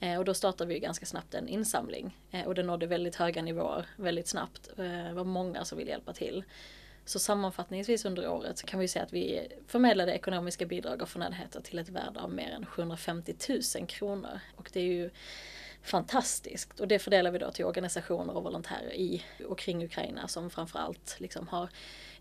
Eh, 0.00 0.18
Och 0.18 0.24
då 0.24 0.34
startade 0.34 0.68
vi 0.68 0.74
ju 0.74 0.80
ganska 0.80 1.06
snabbt 1.06 1.34
en 1.34 1.48
insamling. 1.48 2.16
Eh, 2.30 2.44
Och 2.46 2.54
det 2.54 2.62
nådde 2.62 2.86
väldigt 2.86 3.16
höga 3.16 3.42
nivåer 3.42 3.86
väldigt 3.96 4.28
snabbt. 4.28 4.68
Eh, 4.78 4.84
Det 4.84 5.12
var 5.14 5.24
många 5.24 5.64
som 5.64 5.78
ville 5.78 5.90
hjälpa 5.90 6.12
till. 6.12 6.44
Så 7.06 7.18
sammanfattningsvis 7.18 8.04
under 8.04 8.28
året 8.28 8.58
så 8.58 8.66
kan 8.66 8.80
vi 8.80 8.88
säga 8.88 9.04
att 9.04 9.12
vi 9.12 9.48
förmedlade 9.66 10.12
ekonomiska 10.12 10.66
bidrag 10.66 11.02
och 11.02 11.08
förnödenheter 11.08 11.60
till 11.60 11.78
ett 11.78 11.88
värde 11.88 12.20
av 12.20 12.32
mer 12.32 12.50
än 12.50 12.66
750 12.66 13.34
000 13.78 13.86
kronor. 13.86 14.40
Och 14.56 14.70
det 14.72 14.80
är 14.80 14.84
ju 14.84 15.10
fantastiskt. 15.82 16.80
Och 16.80 16.88
det 16.88 16.98
fördelar 16.98 17.30
vi 17.30 17.38
då 17.38 17.50
till 17.50 17.64
organisationer 17.64 18.36
och 18.36 18.44
volontärer 18.44 18.92
i 18.92 19.22
och 19.48 19.58
kring 19.58 19.84
Ukraina 19.84 20.28
som 20.28 20.50
framförallt 20.50 21.16
liksom 21.18 21.48
har 21.48 21.68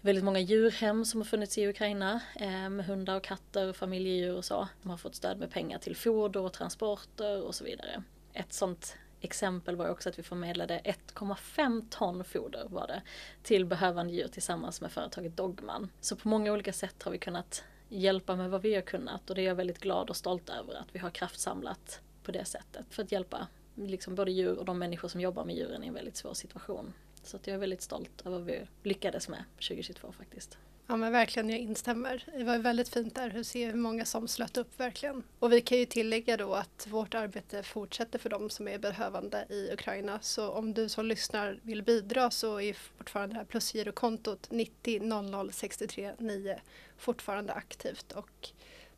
väldigt 0.02 0.24
många 0.24 0.40
djurhem 0.40 1.06
som 1.06 1.22
har 1.22 1.26
funnits 1.26 1.58
i 1.58 1.68
Ukraina 1.68 2.22
eh, 2.36 2.70
med 2.70 2.86
hundar 2.86 3.16
och 3.16 3.24
katter 3.24 3.70
och 3.70 3.76
familjedjur 3.76 4.36
och 4.36 4.46
så. 4.46 4.68
De 4.82 4.90
har 4.90 4.98
fått 4.98 5.16
stöd 5.16 5.40
med 5.40 5.52
pengar 5.52 5.80
till 5.80 5.96
foder 5.96 6.40
och 6.40 6.54
transporter 6.54 7.44
och 7.44 7.56
så 7.56 7.64
vidare. 7.64 8.04
Ett 8.34 8.54
sånt 8.54 8.98
exempel 9.26 9.76
var 9.76 9.90
också 9.90 10.10
att 10.10 10.20
vi 10.20 10.24
förmedlade 10.24 10.82
1,5 10.84 11.86
ton 11.90 12.24
foder 12.24 12.68
var 12.70 12.88
det 12.88 13.02
till 13.44 13.66
behövande 13.66 14.14
djur 14.14 14.28
tillsammans 14.28 14.82
med 14.82 14.92
företaget 14.92 15.38
Dogman. 15.38 15.90
Så 16.02 16.16
på 16.16 16.28
många 16.28 16.54
olika 16.54 16.74
sätt 16.74 17.04
har 17.04 17.12
vi 17.12 17.18
kunnat 17.18 17.64
hjälpa 17.90 18.36
med 18.36 18.50
vad 18.50 18.62
vi 18.62 18.76
har 18.76 18.82
kunnat 18.82 19.30
och 19.30 19.36
det 19.36 19.42
är 19.42 19.46
jag 19.46 19.56
väldigt 19.56 19.80
glad 19.80 20.10
och 20.10 20.16
stolt 20.16 20.50
över 20.50 20.76
att 20.76 20.88
vi 20.92 21.00
har 21.00 21.10
kraftsamlat 21.10 22.02
på 22.24 22.32
det 22.32 22.46
sättet 22.46 22.86
för 22.90 23.04
att 23.04 23.12
hjälpa 23.12 23.48
liksom 23.76 24.16
både 24.16 24.32
djur 24.32 24.58
och 24.58 24.66
de 24.66 24.80
människor 24.80 25.08
som 25.08 25.22
jobbar 25.22 25.46
med 25.46 25.56
djuren 25.56 25.84
i 25.84 25.88
en 25.88 25.94
väldigt 25.94 26.18
svår 26.18 26.34
situation. 26.34 26.94
Så 27.24 27.38
att 27.38 27.48
jag 27.48 27.54
är 27.54 27.60
väldigt 27.60 27.82
stolt 27.82 28.22
över 28.26 28.38
vad 28.38 28.46
vi 28.46 28.68
lyckades 28.84 29.30
med 29.30 29.44
2022 29.56 30.12
faktiskt. 30.12 30.58
Ja 30.88 30.98
men 30.98 31.12
verkligen, 31.12 31.50
jag 31.50 31.60
instämmer. 31.60 32.24
Det 32.38 32.44
var 32.44 32.58
väldigt 32.58 32.90
fint 32.90 33.16
där 33.16 33.40
att 33.40 33.48
se 33.48 33.66
hur 33.66 33.74
många 33.74 34.06
som 34.06 34.28
slöt 34.28 34.58
upp 34.58 34.80
verkligen. 34.80 35.24
Och 35.40 35.52
vi 35.52 35.62
kan 35.62 35.78
ju 35.78 35.86
tillägga 35.86 36.38
då 36.38 36.54
att 36.54 36.88
vårt 36.90 37.14
arbete 37.14 37.64
fortsätter 37.64 38.20
för 38.20 38.30
de 38.30 38.50
som 38.50 38.68
är 38.68 38.80
behövande 38.80 39.46
i 39.50 39.74
Ukraina. 39.74 40.20
Så 40.22 40.50
om 40.50 40.74
du 40.74 40.90
som 40.90 41.06
lyssnar 41.06 41.60
vill 41.62 41.84
bidra 41.84 42.32
så 42.32 42.62
är 42.62 42.74
fortfarande 42.74 43.36
det 43.36 43.40
här 43.40 43.46
plusgirokontot 43.46 44.48
90 44.52 45.02
00 45.02 45.54
63 45.54 46.14
9 46.18 46.62
fortfarande 46.98 47.54
aktivt. 47.54 48.12
Och 48.12 48.50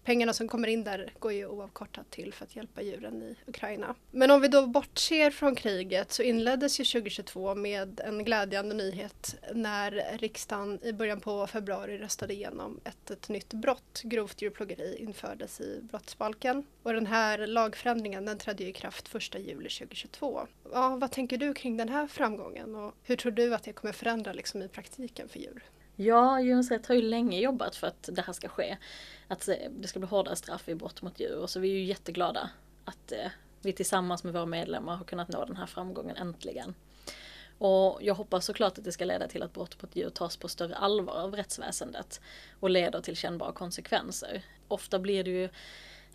pengarna 0.07 0.33
som 0.33 0.47
kommer 0.47 0.67
in 0.67 0.83
där 0.83 1.13
går 1.19 1.33
ju 1.33 1.47
oavkortat 1.47 2.11
till 2.11 2.33
för 2.33 2.45
att 2.45 2.55
hjälpa 2.55 2.81
djuren 2.81 3.23
i 3.23 3.35
Ukraina. 3.47 3.95
Men 4.11 4.31
om 4.31 4.41
vi 4.41 4.47
då 4.47 4.67
bortser 4.67 5.31
från 5.31 5.55
kriget 5.55 6.11
så 6.11 6.23
inleddes 6.23 6.79
ju 6.79 6.83
2022 6.83 7.55
med 7.55 7.99
en 7.99 8.23
glädjande 8.23 8.75
nyhet 8.75 9.35
när 9.53 10.17
riksdagen 10.17 10.79
i 10.83 10.93
början 10.93 11.19
på 11.19 11.47
februari 11.47 11.97
röstade 11.97 12.33
igenom 12.33 12.79
ett, 12.83 13.11
ett 13.11 13.29
nytt 13.29 13.53
brott, 13.53 14.01
grovt 14.03 14.41
djurplågeri, 14.41 14.95
infördes 14.99 15.61
i 15.61 15.79
brottsbalken. 15.81 16.65
Och 16.83 16.93
den 16.93 17.07
här 17.07 17.47
lagförändringen 17.47 18.25
den 18.25 18.37
trädde 18.37 18.63
ju 18.63 18.69
i 18.69 18.73
kraft 18.73 19.15
1 19.15 19.35
juli 19.35 19.69
2022. 19.69 20.47
Ja, 20.73 20.95
vad 20.95 21.11
tänker 21.11 21.37
du 21.37 21.53
kring 21.53 21.77
den 21.77 21.89
här 21.89 22.07
framgången 22.07 22.75
och 22.75 22.93
hur 23.03 23.15
tror 23.15 23.31
du 23.31 23.55
att 23.55 23.63
det 23.63 23.73
kommer 23.73 23.93
förändra 23.93 24.33
liksom, 24.33 24.61
i 24.61 24.67
praktiken 24.67 25.29
för 25.29 25.39
djur? 25.39 25.63
Ja, 25.99 26.41
Djurens 26.41 26.71
Rätt 26.71 26.87
har 26.87 26.95
ju 26.95 27.01
länge 27.01 27.39
jobbat 27.39 27.75
för 27.75 27.87
att 27.87 28.09
det 28.11 28.21
här 28.21 28.33
ska 28.33 28.47
ske. 28.47 28.77
Att 29.27 29.47
eh, 29.47 29.55
det 29.69 29.87
ska 29.87 29.99
bli 29.99 30.07
hårdare 30.07 30.35
straff 30.35 30.69
i 30.69 30.75
brott 30.75 31.01
mot 31.01 31.19
djur. 31.19 31.37
Och 31.37 31.49
så 31.49 31.59
vi 31.59 31.69
är 31.69 31.73
ju 31.73 31.83
jätteglada 31.83 32.49
att 32.85 33.11
eh, 33.11 33.31
vi 33.61 33.73
tillsammans 33.73 34.23
med 34.23 34.33
våra 34.33 34.45
medlemmar 34.45 34.95
har 34.95 35.05
kunnat 35.05 35.27
nå 35.27 35.45
den 35.45 35.57
här 35.57 35.65
framgången 35.65 36.15
äntligen. 36.15 36.75
Och 37.57 37.99
jag 38.01 38.15
hoppas 38.15 38.45
såklart 38.45 38.77
att 38.77 38.83
det 38.83 38.91
ska 38.91 39.05
leda 39.05 39.27
till 39.27 39.43
att 39.43 39.53
brott 39.53 39.81
mot 39.81 39.95
djur 39.95 40.09
tas 40.09 40.37
på 40.37 40.47
större 40.47 40.75
allvar 40.75 41.13
av 41.13 41.35
rättsväsendet 41.35 42.21
och 42.59 42.69
leder 42.69 43.01
till 43.01 43.15
kännbara 43.15 43.51
konsekvenser. 43.51 44.41
Ofta 44.67 44.99
blir 44.99 45.23
det 45.23 45.29
ju 45.29 45.49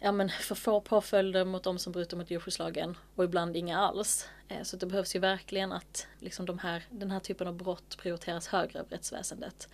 ja, 0.02 0.12
men 0.12 0.28
för 0.28 0.54
få 0.54 0.80
påföljder 0.80 1.44
mot 1.44 1.62
de 1.62 1.78
som 1.78 1.92
bryter 1.92 2.16
mot 2.16 2.30
djurskyddslagen 2.30 2.96
och 3.14 3.24
ibland 3.24 3.56
inga 3.56 3.78
alls. 3.78 4.28
Eh, 4.48 4.62
så 4.62 4.76
det 4.76 4.86
behövs 4.86 5.16
ju 5.16 5.20
verkligen 5.20 5.72
att 5.72 6.06
liksom 6.18 6.46
de 6.46 6.58
här, 6.58 6.84
den 6.90 7.10
här 7.10 7.20
typen 7.20 7.48
av 7.48 7.54
brott 7.54 7.96
prioriteras 7.98 8.46
högre 8.46 8.80
av 8.80 8.86
rättsväsendet. 8.88 9.68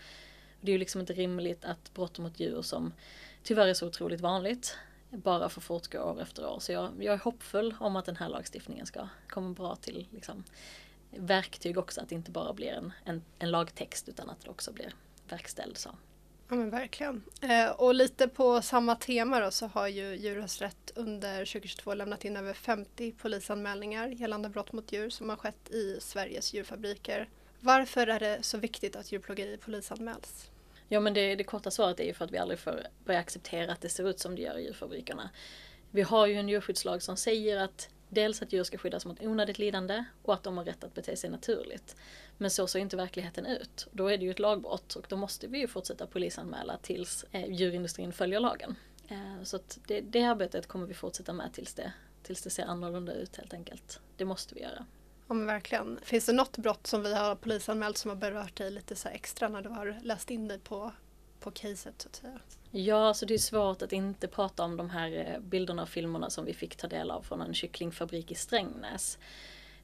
Det 0.60 0.70
är 0.70 0.72
ju 0.72 0.78
liksom 0.78 1.00
inte 1.00 1.12
rimligt 1.12 1.64
att 1.64 1.94
brott 1.94 2.18
mot 2.18 2.40
djur 2.40 2.62
som 2.62 2.92
tyvärr 3.42 3.66
är 3.66 3.74
så 3.74 3.86
otroligt 3.86 4.20
vanligt 4.20 4.76
bara 5.10 5.48
får 5.48 5.60
fortgå 5.60 5.98
år 5.98 6.22
efter 6.22 6.46
år. 6.46 6.58
Så 6.60 6.72
jag, 6.72 6.90
jag 6.98 7.14
är 7.14 7.18
hoppfull 7.18 7.74
om 7.80 7.96
att 7.96 8.04
den 8.04 8.16
här 8.16 8.28
lagstiftningen 8.28 8.86
ska 8.86 9.08
komma 9.28 9.54
bra 9.54 9.76
till 9.76 10.06
liksom, 10.10 10.44
verktyg 11.10 11.78
också, 11.78 12.00
att 12.00 12.08
det 12.08 12.14
inte 12.14 12.30
bara 12.30 12.52
blir 12.52 12.72
en, 12.72 12.92
en, 13.04 13.22
en 13.38 13.50
lagtext 13.50 14.08
utan 14.08 14.30
att 14.30 14.40
det 14.40 14.50
också 14.50 14.72
blir 14.72 14.94
verkställd. 15.28 15.78
Så. 15.78 15.90
Ja 16.50 16.56
men 16.56 16.70
verkligen. 16.70 17.22
Eh, 17.40 17.70
och 17.70 17.94
lite 17.94 18.28
på 18.28 18.62
samma 18.62 18.96
tema 18.96 19.40
då 19.40 19.50
så 19.50 19.66
har 19.66 19.88
ju 19.88 20.16
Djurens 20.16 20.60
Rätt 20.60 20.92
under 20.94 21.44
2022 21.44 21.94
lämnat 21.94 22.24
in 22.24 22.36
över 22.36 22.54
50 22.54 23.12
polisanmälningar 23.12 24.08
gällande 24.08 24.48
brott 24.48 24.72
mot 24.72 24.92
djur 24.92 25.10
som 25.10 25.28
har 25.28 25.36
skett 25.36 25.70
i 25.70 25.98
Sveriges 26.00 26.54
djurfabriker. 26.54 27.28
Varför 27.60 28.06
är 28.06 28.20
det 28.20 28.38
så 28.42 28.58
viktigt 28.58 28.96
att 28.96 29.12
djurplågeri 29.12 29.56
polisanmäls? 29.56 30.50
Ja 30.88 31.00
men 31.00 31.14
det, 31.14 31.34
det 31.34 31.44
korta 31.44 31.70
svaret 31.70 32.00
är 32.00 32.04
ju 32.04 32.14
för 32.14 32.24
att 32.24 32.30
vi 32.30 32.38
aldrig 32.38 32.58
får 32.58 32.80
börja 33.04 33.20
acceptera 33.20 33.72
att 33.72 33.80
det 33.80 33.88
ser 33.88 34.08
ut 34.08 34.20
som 34.20 34.34
det 34.34 34.42
gör 34.42 34.58
i 34.58 34.64
djurfabrikerna. 34.64 35.30
Vi 35.90 36.02
har 36.02 36.26
ju 36.26 36.34
en 36.34 36.48
djurskyddslag 36.48 37.02
som 37.02 37.16
säger 37.16 37.56
att 37.56 37.88
dels 38.08 38.42
att 38.42 38.52
djur 38.52 38.64
ska 38.64 38.78
skyddas 38.78 39.06
mot 39.06 39.22
onödigt 39.22 39.58
lidande 39.58 40.04
och 40.22 40.34
att 40.34 40.42
de 40.42 40.56
har 40.56 40.64
rätt 40.64 40.84
att 40.84 40.94
bete 40.94 41.16
sig 41.16 41.30
naturligt. 41.30 41.96
Men 42.38 42.50
så 42.50 42.66
ser 42.66 42.78
inte 42.78 42.96
verkligheten 42.96 43.46
ut. 43.46 43.86
Då 43.92 44.08
är 44.08 44.18
det 44.18 44.24
ju 44.24 44.30
ett 44.30 44.38
lagbrott 44.38 44.94
och 44.94 45.06
då 45.08 45.16
måste 45.16 45.46
vi 45.46 45.58
ju 45.58 45.68
fortsätta 45.68 46.06
polisanmäla 46.06 46.78
tills 46.82 47.24
eh, 47.32 47.50
djurindustrin 47.50 48.12
följer 48.12 48.40
lagen. 48.40 48.76
Eh, 49.08 49.42
så 49.42 49.56
att 49.56 49.78
det, 49.86 50.00
det 50.00 50.22
arbetet 50.22 50.66
kommer 50.66 50.86
vi 50.86 50.94
fortsätta 50.94 51.32
med 51.32 51.52
tills 51.52 51.74
det, 51.74 51.92
tills 52.22 52.42
det 52.42 52.50
ser 52.50 52.64
annorlunda 52.64 53.12
ut 53.12 53.36
helt 53.36 53.54
enkelt. 53.54 54.00
Det 54.16 54.24
måste 54.24 54.54
vi 54.54 54.60
göra. 54.60 54.86
Ja 55.28 55.34
men 55.34 55.46
verkligen. 55.46 55.98
Finns 56.02 56.26
det 56.26 56.32
något 56.32 56.56
brott 56.58 56.86
som 56.86 57.02
vi 57.02 57.14
har 57.14 57.34
polisanmält 57.34 57.98
som 57.98 58.08
har 58.08 58.16
berört 58.16 58.56
dig 58.56 58.70
lite 58.70 58.96
så 58.96 59.08
extra 59.08 59.48
när 59.48 59.62
du 59.62 59.68
har 59.68 60.00
läst 60.02 60.30
in 60.30 60.48
dig 60.48 60.58
på, 60.58 60.92
på 61.40 61.50
caset 61.50 62.02
så 62.02 62.08
att 62.08 62.16
säga? 62.16 62.40
Ja, 62.70 63.14
så 63.14 63.26
det 63.26 63.34
är 63.34 63.38
svårt 63.38 63.82
att 63.82 63.92
inte 63.92 64.28
prata 64.28 64.64
om 64.64 64.76
de 64.76 64.90
här 64.90 65.32
eh, 65.32 65.40
bilderna 65.40 65.82
och 65.82 65.88
filmerna 65.88 66.30
som 66.30 66.44
vi 66.44 66.54
fick 66.54 66.76
ta 66.76 66.86
del 66.86 67.10
av 67.10 67.22
från 67.22 67.40
en 67.40 67.54
kycklingfabrik 67.54 68.30
i 68.30 68.34
Strängnäs. 68.34 69.18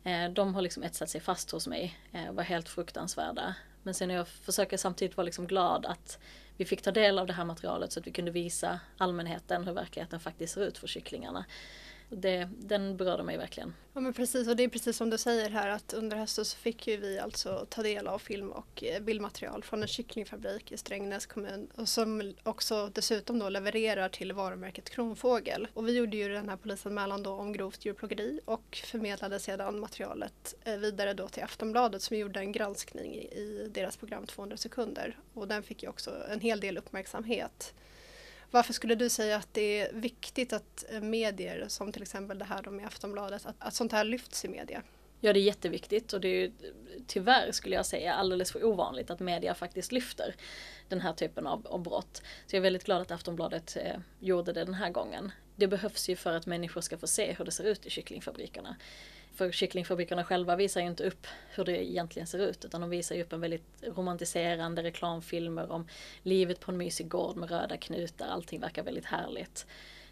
Eh, 0.05 0.31
de 0.31 0.55
har 0.55 0.63
liksom 0.63 0.83
etsat 0.83 1.11
sig 1.11 1.21
fast 1.21 1.51
hos 1.51 1.67
mig, 1.67 1.99
eh, 2.13 2.33
var 2.33 2.43
helt 2.43 2.69
fruktansvärda. 2.69 3.55
Men 3.83 3.95
sen 3.95 4.11
jag 4.11 4.29
försöker 4.29 4.77
samtidigt 4.77 5.17
vara 5.17 5.25
liksom 5.25 5.47
glad 5.47 5.87
att 5.87 6.19
vi 6.57 6.65
fick 6.65 6.83
ta 6.83 6.91
del 6.91 7.19
av 7.19 7.27
det 7.27 7.33
här 7.33 7.45
materialet 7.45 7.93
så 7.93 8.01
att 8.01 8.07
vi 8.07 8.11
kunde 8.11 8.31
visa 8.31 8.81
allmänheten 8.99 9.65
hur 9.65 9.73
verkligheten 9.73 10.21
faktiskt 10.21 10.55
ser 10.55 10.61
ut 10.61 10.79
för 10.79 10.87
kycklingarna 10.87 11.45
det, 12.09 12.49
den 12.59 12.97
berörde 12.97 13.23
mig 13.23 13.37
verkligen. 13.37 13.75
Ja 13.93 14.01
men 14.01 14.13
precis 14.13 14.49
och 14.49 14.57
det 14.57 14.65
är 14.65 14.69
precis 14.69 14.97
som 14.97 15.11
du 15.11 15.19
säger 15.19 15.51
här 15.51 15.69
att 15.69 15.93
under 15.93 16.17
hösten 16.17 16.45
så 16.45 16.57
fick 16.57 16.87
ju 16.87 16.97
vi 16.97 17.19
alltså 17.19 17.67
ta 17.71 17.83
del 17.83 18.07
av 18.07 18.19
film 18.19 18.53
och 18.53 18.85
eh, 18.85 19.03
bildmaterial 19.03 19.63
från 19.65 19.83
en 19.83 19.89
kycklingfabrik 19.89 20.73
i 20.73 20.77
Strängnäs 20.77 21.27
kommun 21.27 21.69
och 21.75 21.89
som 21.89 22.35
också 22.43 22.91
dessutom 22.95 23.39
då 23.39 23.49
levererar 23.49 24.09
till 24.09 24.33
varumärket 24.33 24.91
Kronfågel. 24.91 25.69
Och 25.75 25.89
vi 25.89 25.97
gjorde 25.97 26.17
ju 26.17 26.29
den 26.29 26.49
här 26.49 26.57
polisanmälan 26.57 27.23
då 27.23 27.31
om 27.31 27.53
grovt 27.53 27.85
djurplågeri 27.85 28.41
och 28.45 28.83
förmedlade 28.85 29.41
sedan 29.41 29.81
materialet 29.81 30.55
eh, 30.65 30.77
vidare 30.77 31.15
då 31.15 31.29
till 31.29 31.43
Aftonbladet 31.43 32.03
som 32.03 32.17
gjorde 32.17 32.41
en 32.41 32.53
granskning 32.53 33.15
i 33.15 33.71
deras 33.75 33.97
program 33.97 34.27
200 34.27 34.57
sekunder 34.57 35.19
och 35.35 35.49
den 35.49 35.63
fick 35.63 35.83
ju 35.83 35.89
också 35.89 36.11
en 36.29 36.41
hel 36.41 36.61
del 36.61 36.79
uppmärksamhet. 36.79 37.75
Varför 38.55 38.73
skulle 38.73 38.95
du 38.95 39.09
säga 39.09 39.37
att 39.37 39.49
det 39.53 39.81
är 39.81 39.93
viktigt 39.93 40.53
att 40.53 40.85
eh, 40.89 41.01
medier, 41.01 41.65
som 41.69 41.93
till 41.93 42.03
exempel 42.03 42.39
det 42.39 42.45
här 42.45 42.63
med 42.63 42.87
Aftonbladet, 42.87 43.47
att, 43.47 43.57
att 43.59 43.75
sånt 43.75 43.93
här 43.93 44.05
lyfts 44.05 44.45
i 44.45 44.49
media? 44.49 44.83
Ja, 45.21 45.33
det 45.33 45.41
är 45.41 45.43
jätteviktigt 45.43 46.13
och 46.13 46.21
det 46.21 46.29
är 46.29 46.41
ju 46.41 46.53
tyvärr 47.07 47.53
skulle 47.53 47.75
jag 47.75 47.87
säga 47.87 48.15
alldeles 48.15 48.53
för 48.53 48.65
ovanligt 48.65 49.11
att 49.11 49.21
media 49.21 49.55
faktiskt 49.55 49.93
lyfter 49.93 50.35
den 50.89 51.01
här 51.01 51.13
typen 51.13 51.47
av, 51.47 51.67
av 51.67 51.83
brott. 51.83 52.23
Så 52.47 52.57
jag 52.57 52.59
är 52.59 52.63
väldigt 52.63 52.85
glad 52.85 53.03
att 53.03 53.11
Aftonbladet 53.11 53.77
eh, 53.77 53.97
gjorde 54.21 54.53
det 54.53 54.65
den 54.65 54.75
här 54.75 54.91
gången. 54.91 55.33
Det 55.57 55.67
behövs 55.67 56.09
ju 56.09 56.17
för 56.17 56.33
att 56.33 56.47
människor 56.47 56.81
ska 56.81 56.99
få 56.99 57.07
se 57.07 57.33
hur 57.33 57.45
det 57.45 57.51
ser 57.51 57.65
ut 57.65 57.87
i 57.87 57.91
kycklingfabrikerna. 57.91 58.77
För 59.35 59.53
kycklingfabrikerna 59.53 60.25
själva 60.25 60.57
visar 60.57 60.81
ju 60.81 60.87
inte 60.87 61.05
upp 61.05 61.27
hur 61.51 61.65
det 61.65 61.91
egentligen 61.91 62.27
ser 62.27 62.39
ut 62.39 62.65
utan 62.65 62.81
de 62.81 62.91
visar 62.91 63.15
ju 63.15 63.23
upp 63.23 63.33
en 63.33 63.41
väldigt 63.41 63.83
romantiserande 63.83 64.83
reklamfilmer 64.83 65.71
om 65.71 65.89
livet 66.23 66.61
på 66.61 66.71
en 66.71 66.77
mysig 66.77 67.09
gård 67.09 67.37
med 67.37 67.51
röda 67.51 67.77
knutar. 67.77 68.27
Allting 68.27 68.61
verkar 68.61 68.83
väldigt 68.83 69.05
härligt. 69.05 69.67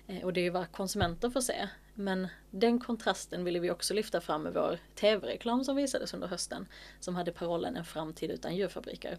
Eh, 0.07 0.25
och 0.25 0.33
det 0.33 0.41
är 0.41 0.43
ju 0.43 0.51
vad 0.51 0.73
konsumenter 0.73 1.31
får 1.31 1.41
se. 1.41 1.69
Men 1.95 2.29
den 2.51 2.81
kontrasten 2.81 3.45
ville 3.45 3.61
vi 3.61 3.71
också 3.71 3.95
lyfta 3.95 4.21
fram 4.21 4.43
med 4.43 4.55
vår 4.55 4.79
tv-reklam 4.95 5.65
som 5.65 5.77
visades 5.77 6.15
under 6.15 6.29
hösten. 6.29 6.67
Som 7.01 7.17
hade 7.17 7.33
parollen 7.33 7.77
En 7.77 7.85
framtid 7.85 8.31
utan 8.31 8.57
djurfabriker. 8.57 9.19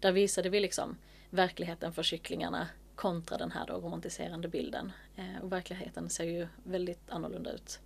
Där 0.00 0.12
visade 0.12 0.48
vi 0.48 0.60
liksom 0.60 0.96
verkligheten 1.30 1.92
för 1.92 2.02
kycklingarna 2.02 2.68
kontra 2.94 3.38
den 3.38 3.50
här 3.50 3.66
då 3.66 3.74
romantiserande 3.74 4.48
bilden. 4.48 4.92
Eh, 5.16 5.42
och 5.42 5.52
verkligheten 5.52 6.10
ser 6.10 6.24
ju 6.24 6.48
väldigt 6.64 7.10
annorlunda 7.10 7.52
ut 7.52 7.80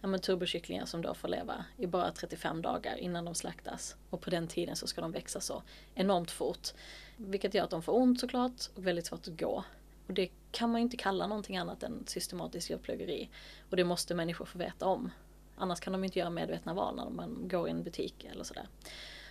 ja, 0.00 0.08
men 0.08 0.20
turbokycklingar 0.20 0.86
som 0.86 1.02
då 1.02 1.14
får 1.14 1.28
leva 1.28 1.64
i 1.76 1.86
bara 1.86 2.12
35 2.12 2.62
dagar 2.62 2.96
innan 2.96 3.24
de 3.24 3.34
slaktas. 3.34 3.96
Och 4.10 4.20
på 4.20 4.30
den 4.30 4.46
tiden 4.46 4.76
så 4.76 4.86
ska 4.86 5.00
de 5.00 5.12
växa 5.12 5.40
så 5.40 5.62
enormt 5.94 6.30
fort. 6.30 6.68
Vilket 7.16 7.54
gör 7.54 7.64
att 7.64 7.70
de 7.70 7.82
får 7.82 7.92
ont 7.92 8.20
såklart 8.20 8.70
och 8.74 8.86
väldigt 8.86 9.06
svårt 9.06 9.28
att 9.28 9.40
gå. 9.40 9.64
Och 10.10 10.14
det 10.14 10.30
kan 10.50 10.70
man 10.70 10.80
ju 10.80 10.82
inte 10.82 10.96
kalla 10.96 11.26
någonting 11.26 11.56
annat 11.56 11.82
än 11.82 12.06
systematiskt 12.06 12.70
djurplågeri. 12.70 13.28
Och 13.70 13.76
det 13.76 13.84
måste 13.84 14.14
människor 14.14 14.44
få 14.44 14.58
veta 14.58 14.86
om. 14.86 15.10
Annars 15.56 15.80
kan 15.80 15.92
de 15.92 16.04
inte 16.04 16.18
göra 16.18 16.30
medvetna 16.30 16.74
val 16.74 16.96
när 16.96 17.10
man 17.10 17.48
går 17.48 17.68
i 17.68 17.70
en 17.70 17.82
butik 17.82 18.24
eller 18.32 18.44
sådär. 18.44 18.68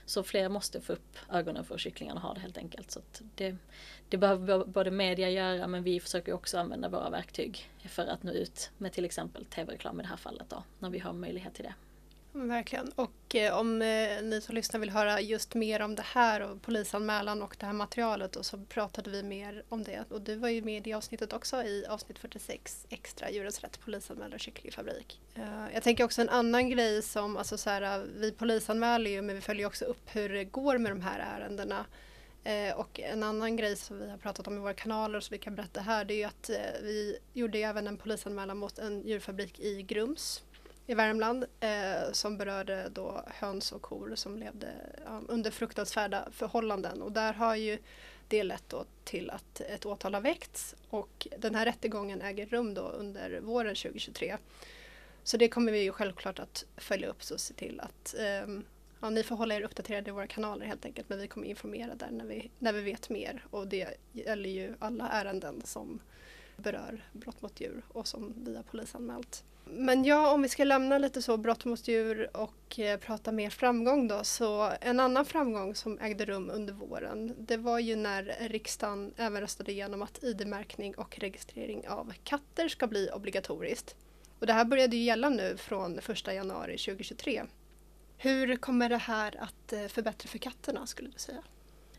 Så 0.05 0.23
fler 0.23 0.49
måste 0.49 0.81
få 0.81 0.93
upp 0.93 1.17
ögonen 1.29 1.65
för 1.65 1.73
hur 1.73 1.79
kycklingarna 1.79 2.19
har 2.19 2.33
det 2.33 2.39
helt 2.39 2.57
enkelt. 2.57 2.91
Så 2.91 2.99
det, 3.35 3.55
det 4.09 4.17
behöver 4.17 4.65
både 4.65 4.91
media 4.91 5.29
göra 5.29 5.67
men 5.67 5.83
vi 5.83 5.99
försöker 5.99 6.33
också 6.33 6.57
använda 6.57 6.89
våra 6.89 7.09
verktyg 7.09 7.69
för 7.85 8.07
att 8.07 8.23
nå 8.23 8.31
ut 8.31 8.71
med 8.77 8.93
till 8.93 9.05
exempel 9.05 9.45
tv-reklam 9.45 9.99
i 9.99 10.03
det 10.03 10.09
här 10.09 10.17
fallet 10.17 10.49
då, 10.49 10.63
när 10.79 10.89
vi 10.89 10.99
har 10.99 11.13
möjlighet 11.13 11.53
till 11.53 11.63
det. 11.63 11.73
Verkligen. 12.31 12.91
Och 12.95 13.11
och 13.29 13.35
eh, 13.35 13.57
om 13.57 13.81
eh, 13.81 14.21
ni 14.21 14.41
som 14.41 14.55
lyssnar 14.55 14.79
vill 14.79 14.89
höra 14.89 15.21
just 15.21 15.53
mer 15.53 15.81
om 15.81 15.95
det 15.95 16.05
här 16.05 16.41
och 16.41 16.61
polisanmälan 16.61 17.41
och 17.41 17.55
det 17.59 17.65
här 17.65 17.73
materialet 17.73 18.35
och 18.35 18.45
så 18.45 18.57
pratade 18.57 19.09
vi 19.09 19.23
mer 19.23 19.63
om 19.69 19.83
det. 19.83 20.03
Och 20.09 20.21
du 20.21 20.35
var 20.35 20.49
ju 20.49 20.61
med 20.61 20.77
i 20.77 20.79
det 20.79 20.93
avsnittet 20.93 21.33
också 21.33 21.63
i 21.63 21.85
avsnitt 21.89 22.19
46 22.19 22.87
extra 22.89 23.31
Djurens 23.31 23.59
Rätt 23.59 23.79
polisanmäler 23.79 24.37
kycklingfabrik. 24.37 25.21
Eh, 25.35 25.73
jag 25.73 25.83
tänker 25.83 26.03
också 26.03 26.21
en 26.21 26.29
annan 26.29 26.69
grej 26.69 27.01
som, 27.01 27.37
alltså 27.37 27.57
så 27.57 27.69
här, 27.69 28.05
vi 28.17 28.31
polisanmäler 28.31 29.11
ju 29.11 29.21
men 29.21 29.35
vi 29.35 29.41
följer 29.41 29.67
också 29.67 29.85
upp 29.85 30.15
hur 30.15 30.29
det 30.29 30.45
går 30.45 30.77
med 30.77 30.91
de 30.91 31.01
här 31.01 31.19
ärendena. 31.19 31.85
Och 32.75 32.99
en 32.99 33.23
annan 33.23 33.55
grej 33.55 33.75
som 33.75 33.99
vi 33.99 34.09
har 34.09 34.17
pratat 34.17 34.47
om 34.47 34.57
i 34.57 34.59
våra 34.59 34.73
kanaler 34.73 35.19
som 35.19 35.33
vi 35.33 35.37
kan 35.37 35.55
berätta 35.55 35.81
här 35.81 36.05
det 36.05 36.13
är 36.13 36.17
ju 36.17 36.23
att 36.23 36.49
vi 36.81 37.17
gjorde 37.33 37.59
även 37.59 37.87
en 37.87 37.97
polisanmälan 37.97 38.57
mot 38.57 38.79
en 38.79 39.07
djurfabrik 39.07 39.59
i 39.59 39.81
Grums 39.83 40.43
i 40.89 40.93
Värmland 40.93 41.45
eh, 41.59 42.11
som 42.11 42.37
berörde 42.37 42.89
då 42.89 43.23
höns 43.27 43.71
och 43.71 43.81
kor 43.81 44.15
som 44.15 44.37
levde 44.37 44.73
ja, 45.05 45.21
under 45.27 45.51
fruktansvärda 45.51 46.27
förhållanden 46.31 47.01
och 47.01 47.11
där 47.11 47.33
har 47.33 47.55
ju 47.55 47.77
det 48.27 48.43
lett 48.43 48.69
då 48.69 48.85
till 49.03 49.29
att 49.29 49.61
ett 49.61 49.85
åtal 49.85 50.13
har 50.13 50.21
väckts 50.21 50.75
och 50.89 51.27
den 51.37 51.55
här 51.55 51.65
rättegången 51.65 52.21
äger 52.21 52.45
rum 52.45 52.73
då 52.73 52.81
under 52.81 53.39
våren 53.39 53.75
2023. 53.75 54.37
Så 55.23 55.37
det 55.37 55.49
kommer 55.49 55.71
vi 55.71 55.81
ju 55.83 55.91
självklart 55.91 56.39
att 56.39 56.65
följa 56.77 57.07
upp 57.07 57.21
och 57.31 57.39
se 57.39 57.53
till 57.53 57.79
att 57.79 58.15
eh, 58.19 58.59
ja, 58.99 59.09
ni 59.09 59.23
får 59.23 59.35
hålla 59.35 59.55
er 59.55 59.61
uppdaterade 59.61 60.09
i 60.09 60.13
våra 60.13 60.27
kanaler 60.27 60.65
helt 60.65 60.85
enkelt 60.85 61.09
men 61.09 61.19
vi 61.19 61.27
kommer 61.27 61.47
informera 61.47 61.95
där 61.95 62.11
när 62.11 62.25
vi, 62.25 62.51
när 62.59 62.73
vi 62.73 62.81
vet 62.81 63.09
mer 63.09 63.45
och 63.49 63.67
det 63.67 63.97
gäller 64.11 64.49
ju 64.49 64.75
alla 64.79 65.09
ärenden 65.09 65.61
som 65.65 65.99
berör 66.57 67.05
brott 67.11 67.41
mot 67.41 67.61
djur 67.61 67.81
och 67.87 68.07
som 68.07 68.33
vi 68.37 68.55
har 68.55 68.63
polisanmält. 68.63 69.43
Men 69.71 70.05
ja, 70.05 70.33
om 70.33 70.41
vi 70.41 70.49
ska 70.49 70.63
lämna 70.63 70.97
lite 70.97 71.21
så 71.21 71.37
brott 71.37 71.65
mot 71.65 71.87
djur 71.87 72.37
och 72.37 72.79
eh, 72.79 72.99
prata 72.99 73.31
mer 73.31 73.49
framgång 73.49 74.07
då, 74.07 74.23
så 74.23 74.71
en 74.81 74.99
annan 74.99 75.25
framgång 75.25 75.75
som 75.75 75.99
ägde 75.99 76.25
rum 76.25 76.49
under 76.53 76.73
våren, 76.73 77.35
det 77.37 77.57
var 77.57 77.79
ju 77.79 77.95
när 77.95 78.35
riksdagen 78.39 79.13
även 79.17 79.41
röstade 79.41 79.71
igenom 79.71 80.01
att 80.01 80.23
ID-märkning 80.23 80.95
och 80.95 81.19
registrering 81.19 81.87
av 81.87 82.13
katter 82.23 82.67
ska 82.67 82.87
bli 82.87 83.09
obligatoriskt. 83.13 83.95
Och 84.39 84.47
det 84.47 84.53
här 84.53 84.65
började 84.65 84.95
ju 84.95 85.03
gälla 85.03 85.29
nu 85.29 85.57
från 85.57 85.99
1 85.99 86.27
januari 86.27 86.77
2023. 86.77 87.43
Hur 88.17 88.55
kommer 88.55 88.89
det 88.89 88.97
här 88.97 89.35
att 89.39 89.73
eh, 89.73 89.87
förbättra 89.87 90.27
för 90.27 90.37
katterna 90.37 90.87
skulle 90.87 91.09
du 91.09 91.19
säga? 91.19 91.43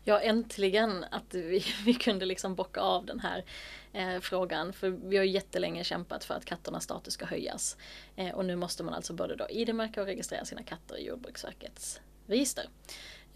Ja, 0.03 0.19
äntligen 0.19 1.05
att 1.11 1.33
vi, 1.33 1.65
vi 1.85 1.93
kunde 1.93 2.25
liksom 2.25 2.55
bocka 2.55 2.81
av 2.81 3.05
den 3.05 3.19
här 3.19 3.45
eh, 3.93 4.19
frågan. 4.19 4.73
För 4.73 4.89
vi 4.89 5.17
har 5.17 5.23
jättelänge 5.23 5.83
kämpat 5.83 6.23
för 6.23 6.33
att 6.33 6.45
katternas 6.45 6.83
status 6.83 7.13
ska 7.13 7.25
höjas. 7.25 7.77
Eh, 8.15 8.29
och 8.29 8.45
nu 8.45 8.55
måste 8.55 8.83
man 8.83 8.93
alltså 8.93 9.13
både 9.13 9.35
då 9.35 9.47
ID-märka 9.49 10.01
och 10.01 10.07
registrera 10.07 10.45
sina 10.45 10.63
katter 10.63 10.97
i 10.97 11.07
Jordbruksverkets 11.07 12.01
register. 12.27 12.65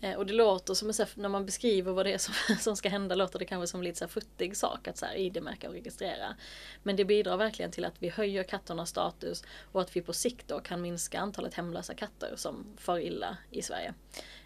Eh, 0.02 0.14
och 0.14 0.26
det 0.26 0.34
låter 0.34 0.74
som, 0.74 0.94
så 0.94 1.04
här, 1.04 1.12
när 1.16 1.30
man 1.30 1.46
beskriver 1.46 1.92
vad 1.92 2.06
det 2.06 2.14
är 2.14 2.18
som, 2.18 2.34
som 2.60 2.76
ska 2.76 2.90
hända, 2.90 3.16
låter 3.16 3.40
det 3.40 3.46
kanske 3.46 3.68
som 3.68 3.84
lite 3.84 4.00
så 4.00 4.08
futtig 4.08 4.58
sak 4.58 4.88
att 4.88 4.98
så 4.98 5.06
här, 5.06 5.16
ID-märka 5.16 5.68
och 5.68 5.74
registrera. 5.74 6.36
Men 6.84 6.96
det 6.96 7.06
bidrar 7.06 7.38
verkligen 7.38 7.72
till 7.72 7.86
att 7.86 7.96
vi 8.00 8.10
höjer 8.10 8.44
katternas 8.44 8.90
status 8.90 9.44
och 9.72 9.82
att 9.82 9.96
vi 9.96 10.02
på 10.02 10.14
sikt 10.14 10.48
då 10.48 10.60
kan 10.60 10.82
minska 10.82 11.20
antalet 11.20 11.54
hemlösa 11.54 11.94
katter 11.94 12.34
som 12.36 12.66
far 12.78 13.00
illa 13.00 13.38
i 13.52 13.62
Sverige. 13.62 13.94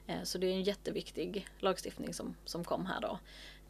Eh, 0.09 0.23
så 0.23 0.37
det 0.37 0.47
är 0.47 0.51
en 0.51 0.63
jätteviktig 0.63 1.47
lagstiftning 1.59 2.13
som, 2.13 2.35
som 2.45 2.63
kom 2.63 2.85
här 2.85 3.01
då 3.01 3.19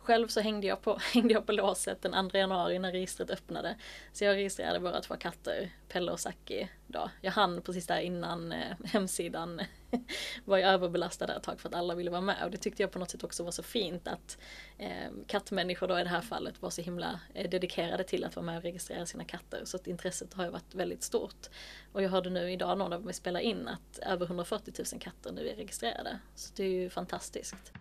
själv 0.09 0.27
så 0.27 0.39
hängde 0.39 0.67
jag, 0.67 0.81
på, 0.81 0.97
hängde 1.13 1.33
jag 1.33 1.45
på 1.45 1.51
låset 1.51 2.01
den 2.01 2.29
2 2.29 2.37
januari 2.37 2.79
när 2.79 2.91
registret 2.91 3.29
öppnade. 3.29 3.75
Så 4.13 4.23
jag 4.23 4.35
registrerade 4.35 4.79
våra 4.79 5.01
två 5.01 5.15
katter, 5.15 5.71
Pelle 5.87 6.11
och 6.11 6.19
Saki. 6.19 6.69
Då. 6.87 7.09
Jag 7.21 7.31
hann 7.31 7.61
precis 7.61 7.87
där 7.87 7.99
innan 7.99 8.51
eh, 8.51 8.77
hemsidan 8.85 9.61
var 10.45 10.57
jag 10.57 10.73
överbelastad 10.73 11.35
ett 11.35 11.43
tag 11.43 11.59
för 11.59 11.69
att 11.69 11.75
alla 11.75 11.95
ville 11.95 12.11
vara 12.11 12.21
med. 12.21 12.43
Och 12.43 12.51
det 12.51 12.57
tyckte 12.57 12.83
jag 12.83 12.91
på 12.91 12.99
något 12.99 13.09
sätt 13.09 13.23
också 13.23 13.43
var 13.43 13.51
så 13.51 13.63
fint 13.63 14.07
att 14.07 14.37
eh, 14.77 15.09
kattmänniskor 15.27 15.87
då 15.87 15.99
i 15.99 16.03
det 16.03 16.09
här 16.09 16.21
fallet 16.21 16.61
var 16.61 16.69
så 16.69 16.81
himla 16.81 17.19
eh, 17.33 17.49
dedikerade 17.49 18.03
till 18.03 18.23
att 18.23 18.35
vara 18.35 18.45
med 18.45 18.57
och 18.57 18.63
registrera 18.63 19.05
sina 19.05 19.23
katter. 19.23 19.61
Så 19.65 19.77
att 19.77 19.87
intresset 19.87 20.33
har 20.33 20.43
ju 20.43 20.49
varit 20.49 20.75
väldigt 20.75 21.03
stort. 21.03 21.49
Och 21.93 22.03
jag 22.03 22.09
hörde 22.09 22.29
nu 22.29 22.51
idag 22.51 22.77
någon 22.77 22.93
av 22.93 23.05
vi 23.05 23.13
spelar 23.13 23.39
in 23.39 23.67
att 23.67 23.99
över 23.99 24.25
140 24.25 24.73
000 24.93 25.01
katter 25.01 25.31
nu 25.31 25.49
är 25.49 25.55
registrerade. 25.55 26.19
Så 26.35 26.53
det 26.55 26.63
är 26.63 26.69
ju 26.69 26.89
fantastiskt. 26.89 27.73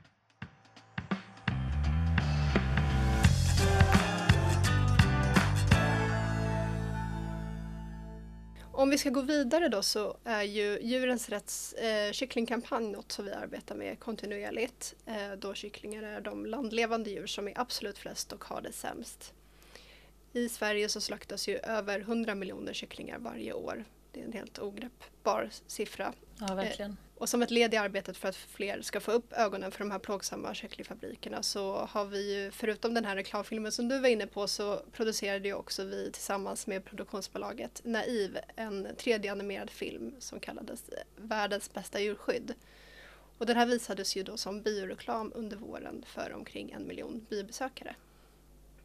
Om 8.79 8.91
vi 8.91 8.99
ska 8.99 9.11
gå 9.11 9.21
vidare 9.21 9.69
då 9.69 9.83
så 9.83 10.17
är 10.25 10.43
ju 10.43 10.79
Djurens 10.83 11.29
Rätts 11.29 11.73
eh, 11.73 12.13
kycklingkampanj 12.13 12.89
något 12.93 13.13
som 13.13 13.25
vi 13.25 13.33
arbetar 13.33 13.75
med 13.75 14.01
kontinuerligt. 14.01 14.95
Eh, 15.07 15.33
då 15.39 15.55
kycklingar 15.55 16.03
är 16.03 16.21
de 16.21 16.47
landlevande 16.47 17.11
djur 17.11 17.27
som 17.27 17.49
är 17.49 17.61
absolut 17.61 17.99
flest 17.99 18.33
och 18.33 18.45
har 18.45 18.61
det 18.61 18.73
sämst. 18.73 19.33
I 20.33 20.49
Sverige 20.49 20.89
så 20.89 21.01
slaktas 21.01 21.49
ju 21.49 21.57
över 21.57 22.01
100 22.01 22.35
miljoner 22.35 22.73
kycklingar 22.73 23.19
varje 23.19 23.53
år. 23.53 23.85
Det 24.13 24.21
är 24.21 24.25
en 24.25 24.33
helt 24.33 24.59
ogreppbar 24.59 25.51
siffra. 25.67 26.13
Ja, 26.41 26.55
verkligen. 26.55 26.91
Eh, 26.91 26.97
och 27.19 27.29
som 27.29 27.43
ett 27.43 27.51
led 27.51 27.75
i 27.75 27.77
arbetet 27.77 28.17
för 28.17 28.29
att 28.29 28.37
fler 28.37 28.83
ska 28.83 29.01
få 29.01 29.13
upp 29.13 29.33
ögonen 29.33 29.71
för 29.71 29.79
de 29.79 29.91
här 29.91 29.99
plågsamma 29.99 30.55
kycklingfabrikerna 30.55 31.43
så 31.43 31.77
har 31.77 32.05
vi 32.05 32.35
ju, 32.35 32.51
förutom 32.51 32.95
den 32.95 33.05
här 33.05 33.17
reklamfilmen 33.17 33.73
som 33.73 33.89
du 33.89 33.99
var 33.99 34.09
inne 34.09 34.27
på, 34.27 34.49
så 34.49 34.81
producerade 34.93 35.49
ju 35.49 35.55
också 35.55 35.85
vi 35.85 36.11
tillsammans 36.13 36.67
med 36.67 36.85
produktionsbolaget 36.85 37.81
Naiv 37.85 38.39
en 38.57 38.87
3D-animerad 38.87 39.71
film 39.71 40.15
som 40.19 40.41
kallades 40.41 40.85
Världens 41.17 41.73
bästa 41.73 42.01
djurskydd. 42.01 42.55
Och 43.39 43.47
den 43.47 43.57
här 43.57 43.67
visades 43.67 44.17
ju 44.17 44.23
då 44.23 44.37
som 44.37 44.63
bioreklam 44.63 45.33
under 45.35 45.57
våren 45.57 46.05
för 46.07 46.33
omkring 46.35 46.71
en 46.71 46.87
miljon 46.87 47.27
biobesökare. 47.31 47.95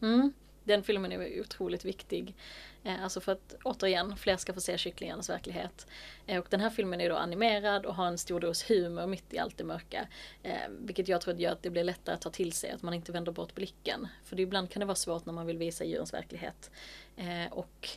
Mm 0.02 0.34
den 0.64 0.84
filmen 0.84 1.12
är 1.12 1.42
otroligt 1.42 1.86
viktig. 1.86 2.36
Eh, 2.84 3.04
alltså 3.04 3.22
för 3.22 3.32
att 3.32 3.56
återigen, 3.64 4.18
fler 4.18 4.38
ska 4.38 4.54
få 4.54 4.62
se 4.62 4.78
kycklingarnas 4.78 5.30
verklighet. 5.30 5.88
Eh, 6.28 6.40
och 6.40 6.48
den 6.50 6.60
här 6.60 6.70
filmen 6.70 7.02
är 7.02 7.10
då 7.10 7.16
animerad 7.16 7.86
och 7.86 7.96
har 7.96 8.08
en 8.08 8.18
stor 8.18 8.40
dos 8.40 8.70
humor 8.70 9.08
mitt 9.08 9.34
i 9.34 9.40
allt 9.40 9.58
det 9.58 9.64
mörka. 9.64 10.08
Eh, 10.44 10.70
vilket 10.70 11.08
jag 11.08 11.22
tror 11.22 11.36
gör 11.36 11.52
att 11.52 11.64
det 11.64 11.70
blir 11.70 11.84
lättare 11.84 12.16
att 12.16 12.22
ta 12.22 12.30
till 12.30 12.52
sig, 12.52 12.72
att 12.72 12.82
man 12.82 12.94
inte 12.94 13.12
vänder 13.12 13.32
bort 13.32 13.56
blicken. 13.56 14.08
För 14.24 14.36
det, 14.36 14.42
ibland 14.42 14.70
kan 14.70 14.80
det 14.80 14.86
vara 14.86 14.96
svårt 14.96 15.26
när 15.26 15.34
man 15.34 15.46
vill 15.46 15.58
visa 15.58 15.84
djurens 15.84 16.14
verklighet. 16.14 16.72
Eh, 17.18 17.52
och 17.52 17.90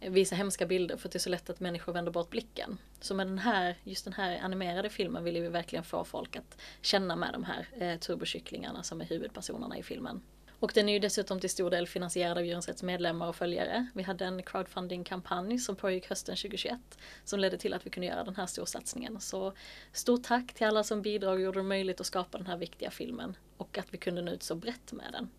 visa 0.00 0.34
hemska 0.34 0.66
bilder 0.66 0.96
för 0.96 1.08
att 1.08 1.12
det 1.12 1.16
är 1.16 1.20
så 1.20 1.30
lätt 1.30 1.50
att 1.50 1.60
människor 1.60 1.92
vänder 1.92 2.12
bort 2.12 2.30
blicken. 2.30 2.78
Så 3.00 3.14
med 3.14 3.26
den 3.26 3.38
här, 3.38 3.76
just 3.84 4.04
den 4.04 4.14
här 4.14 4.40
animerade 4.42 4.90
filmen 4.90 5.24
ville 5.24 5.40
vi 5.40 5.48
verkligen 5.48 5.84
få 5.84 6.04
folk 6.04 6.36
att 6.36 6.60
känna 6.80 7.16
med 7.16 7.32
de 7.32 7.44
här 7.44 7.68
eh, 7.78 7.98
turbokycklingarna 7.98 8.82
som 8.82 9.00
är 9.00 9.04
huvudpersonerna 9.04 9.78
i 9.78 9.82
filmen. 9.82 10.22
Och 10.60 10.72
den 10.74 10.88
är 10.88 10.92
ju 10.92 10.98
dessutom 10.98 11.40
till 11.40 11.50
stor 11.50 11.70
del 11.70 11.86
finansierad 11.86 12.38
av 12.38 12.44
Djurens 12.44 12.68
Rätts 12.68 12.82
medlemmar 12.82 13.28
och 13.28 13.36
följare. 13.36 13.86
Vi 13.94 14.02
hade 14.02 14.24
en 14.24 14.42
crowdfunding-kampanj 14.42 15.58
som 15.58 15.76
pågick 15.76 16.08
hösten 16.08 16.36
2021 16.36 16.78
som 17.24 17.40
ledde 17.40 17.58
till 17.58 17.74
att 17.74 17.86
vi 17.86 17.90
kunde 17.90 18.06
göra 18.06 18.24
den 18.24 18.36
här 18.36 18.46
storsatsningen. 18.46 19.20
Så 19.20 19.52
stort 19.92 20.22
tack 20.22 20.54
till 20.54 20.66
alla 20.66 20.84
som 20.84 21.02
bidrog 21.02 21.32
och 21.32 21.40
gjorde 21.40 21.58
det 21.58 21.62
möjligt 21.62 22.00
att 22.00 22.06
skapa 22.06 22.38
den 22.38 22.46
här 22.46 22.56
viktiga 22.56 22.90
filmen 22.90 23.36
och 23.56 23.78
att 23.78 23.86
vi 23.90 23.98
kunde 23.98 24.22
nå 24.22 24.32
ut 24.32 24.42
så 24.42 24.54
brett 24.54 24.92
med 24.92 25.12
den. 25.12 25.30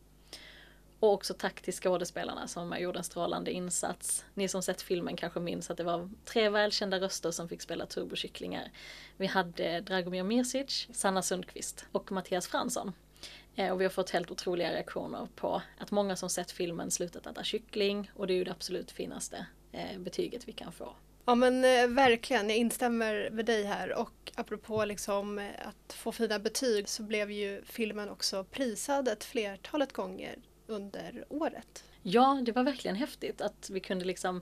Och 1.00 1.13
också 1.13 1.34
tack 1.34 1.62
till 1.62 1.74
skådespelarna 1.74 2.48
som 2.48 2.75
gjorde 2.80 2.98
en 2.98 3.04
strålande 3.04 3.51
insats. 3.51 4.25
Ni 4.34 4.48
som 4.48 4.62
sett 4.62 4.82
filmen 4.82 5.16
kanske 5.16 5.40
minns 5.40 5.72
att 5.72 5.78
det 5.78 5.84
var 5.84 6.10
tre 6.25 6.50
välkända 6.50 7.00
röster 7.00 7.32
som 7.32 7.50
fick 7.50 7.62
spela 7.62 7.86
turbokycklingar. 7.86 8.72
Vi 9.18 9.28
hade 9.28 9.82
Dragomir 9.82 10.24
Mirsic, 10.24 10.88
Sanna 10.92 11.22
Sundqvist 11.22 11.86
och 11.92 12.12
Mattias 12.12 12.48
Fransson. 12.48 12.93
Eh, 13.56 13.72
och 13.72 13.80
vi 13.82 13.86
har 13.86 13.90
fått 13.90 14.10
helt 14.10 14.32
otroliga 14.32 14.72
reaktioner 14.72 15.28
på 15.36 15.62
att 15.78 15.92
många 15.92 16.16
som 16.16 16.30
sett 16.30 16.52
filmen 16.52 16.92
slutat 16.92 17.26
äta 17.26 17.44
kyckling 17.44 18.12
och 18.16 18.28
det 18.28 18.34
är 18.34 18.36
ju 18.36 18.44
det 18.44 18.52
absolut 18.52 18.92
finaste 18.92 19.46
eh, 19.72 20.00
betyget 20.00 20.48
vi 20.48 20.52
kan 20.52 20.72
få. 20.72 20.96
Ja 21.26 21.36
men 21.36 21.66
eh, 21.66 21.88
verkligen, 21.88 22.50
jag 22.50 22.58
instämmer 22.58 23.30
med 23.32 23.46
dig 23.46 23.64
här 23.64 23.94
och 23.94 24.32
apropå 24.36 24.86
liksom 24.86 25.50
att 25.60 25.94
få 25.94 26.12
fina 26.12 26.40
betyg 26.40 26.90
så 26.90 27.04
blev 27.04 27.32
ju 27.32 27.62
filmen 27.66 28.10
också 28.10 28.44
prisad 28.44 29.08
ett 29.08 29.24
flertalet 29.24 29.94
gånger 29.94 30.36
under 30.68 31.26
året. 31.30 31.84
Ja, 32.04 32.42
det 32.46 32.52
var 32.52 32.64
verkligen 32.64 32.96
häftigt 32.96 33.42
att 33.42 33.70
vi 33.70 33.80
kunde 33.80 34.06
liksom 34.06 34.42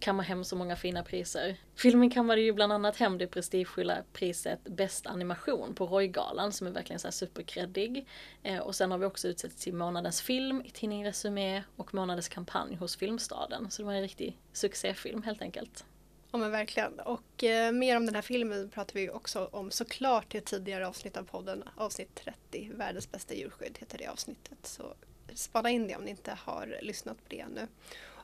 kamma 0.00 0.22
hem 0.22 0.44
så 0.44 0.56
många 0.56 0.76
fina 0.76 1.02
priser. 1.02 1.56
Filmen 1.76 2.10
kammade 2.10 2.40
ju 2.40 2.52
bland 2.52 2.72
annat 2.72 2.96
hem 2.96 3.18
det 3.18 3.26
prestigefulla 3.26 4.02
priset 4.12 4.64
Bäst 4.64 5.06
animation 5.06 5.74
på 5.74 5.86
Roygalan 5.86 6.52
som 6.52 6.66
är 6.66 6.70
verkligen 6.70 7.00
så 7.00 7.12
superkreddig. 7.12 8.06
Eh, 8.42 8.58
och 8.58 8.74
sen 8.74 8.90
har 8.90 8.98
vi 8.98 9.06
också 9.06 9.28
utsett 9.28 9.58
till 9.58 9.74
månadens 9.74 10.22
film 10.22 10.62
i 10.64 10.70
tidningen 10.70 11.06
Resumé 11.06 11.62
och 11.76 11.94
månadens 11.94 12.28
kampanj 12.28 12.76
hos 12.76 12.96
Filmstaden. 12.96 13.70
Så 13.70 13.82
det 13.82 13.86
var 13.86 13.92
en 13.92 14.02
riktig 14.02 14.38
succéfilm 14.52 15.22
helt 15.22 15.42
enkelt. 15.42 15.84
Ja 16.32 16.38
men 16.38 16.50
verkligen. 16.50 17.00
Och 17.00 17.44
eh, 17.44 17.72
mer 17.72 17.96
om 17.96 18.06
den 18.06 18.14
här 18.14 18.22
filmen 18.22 18.70
pratar 18.70 18.94
vi 18.94 19.10
också 19.10 19.48
om 19.52 19.70
såklart 19.70 20.34
i 20.34 20.38
ett 20.38 20.46
tidigare 20.46 20.88
avsnitt 20.88 21.16
av 21.16 21.22
podden. 21.22 21.64
Avsnitt 21.76 22.14
30, 22.14 22.70
Världens 22.74 23.10
bästa 23.10 23.34
djurskydd 23.34 23.78
heter 23.80 23.98
det 23.98 24.06
avsnittet. 24.06 24.58
Så 24.62 24.94
spana 25.34 25.70
in 25.70 25.88
det 25.88 25.96
om 25.96 26.02
ni 26.02 26.10
inte 26.10 26.38
har 26.44 26.78
lyssnat 26.82 27.16
på 27.16 27.24
det 27.28 27.40
ännu. 27.40 27.66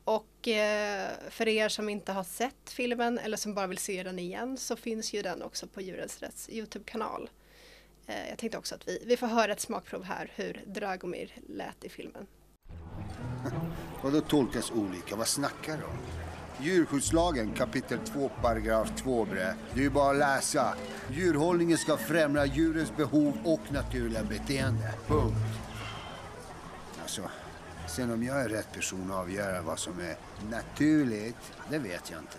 Och 0.06 0.48
eh, 0.48 1.10
för 1.30 1.48
er 1.48 1.68
som 1.68 1.88
inte 1.88 2.12
har 2.12 2.24
sett 2.24 2.70
filmen 2.70 3.18
eller 3.18 3.36
som 3.36 3.54
bara 3.54 3.66
vill 3.66 3.78
se 3.78 4.02
den 4.02 4.18
igen 4.18 4.56
så 4.56 4.76
finns 4.76 5.14
ju 5.14 5.22
den 5.22 5.42
också 5.42 5.66
på 5.66 5.80
Djurens 5.80 6.22
Rätts 6.22 6.50
Youtube-kanal. 6.50 7.30
Eh, 8.06 8.28
jag 8.28 8.38
tänkte 8.38 8.58
också 8.58 8.74
att 8.74 8.88
vi, 8.88 9.02
vi 9.06 9.16
får 9.16 9.26
höra 9.26 9.52
ett 9.52 9.60
smakprov 9.60 10.04
här 10.04 10.32
hur 10.34 10.62
Dragomir 10.66 11.32
lät 11.48 11.84
i 11.84 11.88
filmen. 11.88 12.26
Vadå 14.02 14.20
tolkas 14.20 14.70
olika? 14.70 15.16
Vad 15.16 15.28
snackar 15.28 15.76
du 15.76 15.84
om? 15.84 15.98
Djurskyddslagen 16.60 17.52
kapitel 17.52 17.98
2 17.98 18.30
paragraf 18.42 18.92
2 19.02 19.24
bre. 19.24 19.54
Det 19.74 19.80
är 19.80 19.84
ju 19.84 19.90
bara 19.90 20.10
att 20.10 20.16
läsa. 20.16 20.74
Djurhållningen 21.10 21.78
ska 21.78 21.96
främja 21.96 22.46
djurens 22.46 22.96
behov 22.96 23.38
och 23.44 23.72
naturliga 23.72 24.22
beteende. 24.22 24.94
Punkt. 25.06 25.65
Sen 27.96 28.10
om 28.10 28.22
jag 28.22 28.40
är 28.40 28.48
rätt 28.48 28.72
person 28.72 29.10
att 29.10 29.16
avgöra 29.16 29.62
vad 29.62 29.78
som 29.78 30.00
är 30.00 30.16
naturligt, 30.50 31.52
det 31.70 31.78
vet 31.78 32.10
jag 32.10 32.20
inte. 32.20 32.38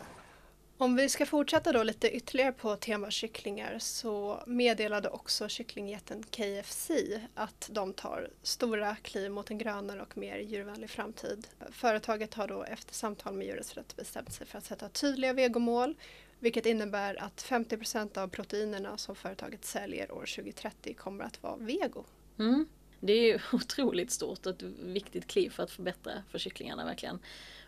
Om 0.78 0.96
vi 0.96 1.10
ska 1.10 1.26
fortsätta 1.26 1.72
då 1.72 1.84
lite 1.84 2.12
ytterligare 2.12 2.52
på 2.52 2.76
tema 2.76 3.12
kycklingar 3.12 3.80
så 3.80 4.44
meddelade 4.48 5.10
också 5.10 5.48
kycklingjätten 5.48 6.24
KFC 6.24 6.92
att 7.36 7.70
de 7.72 7.94
tar 7.94 8.30
stora 8.42 8.96
kliv 8.96 9.32
mot 9.32 9.50
en 9.50 9.58
grönare 9.58 10.02
och 10.02 10.18
mer 10.18 10.38
djurvänlig 10.38 10.90
framtid. 10.90 11.48
Företaget 11.72 12.34
har 12.34 12.48
då 12.48 12.64
efter 12.64 12.94
samtal 12.94 13.34
med 13.34 13.48
Djurens 13.48 13.74
Rätt 13.74 13.96
bestämt 13.96 14.34
sig 14.34 14.48
för 14.48 14.58
att 14.58 14.66
sätta 14.66 14.90
tydliga 14.90 15.34
vegomål 15.34 15.96
vilket 16.40 16.66
innebär 16.66 17.24
att 17.24 17.44
50% 17.44 18.18
av 18.18 18.28
proteinerna 18.28 18.98
som 18.98 19.16
företaget 19.16 19.66
säljer 19.66 20.12
år 20.12 20.26
2030 20.36 20.94
kommer 20.94 21.24
att 21.24 21.44
vara 21.44 21.58
vego. 21.58 22.04
Mm. 22.40 22.68
Det 23.00 23.14
är 23.14 23.22
ju 23.22 23.40
otroligt 23.54 24.12
stort 24.12 24.46
och 24.46 24.52
ett 24.52 24.64
viktigt 24.64 25.28
kliv 25.28 25.50
för 25.50 25.64
att 25.64 25.72
förbättra 25.72 26.24
för 26.30 26.40
kycklingarna 26.40 26.86
verkligen. 26.86 27.20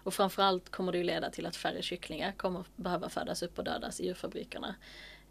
Och 0.04 0.14
framförallt 0.14 0.70
kommer 0.70 0.92
det 0.92 0.98
ju 0.98 1.04
leda 1.04 1.30
till 1.30 1.46
att 1.46 1.56
färre 1.56 1.82
kycklingar 1.82 2.32
kommer 2.32 2.64
behöva 2.76 3.10
födas 3.10 3.44
upp 3.44 3.58
och 3.58 3.64
dödas 3.64 4.00
i 4.00 4.06
djurfabrikerna. 4.06 4.76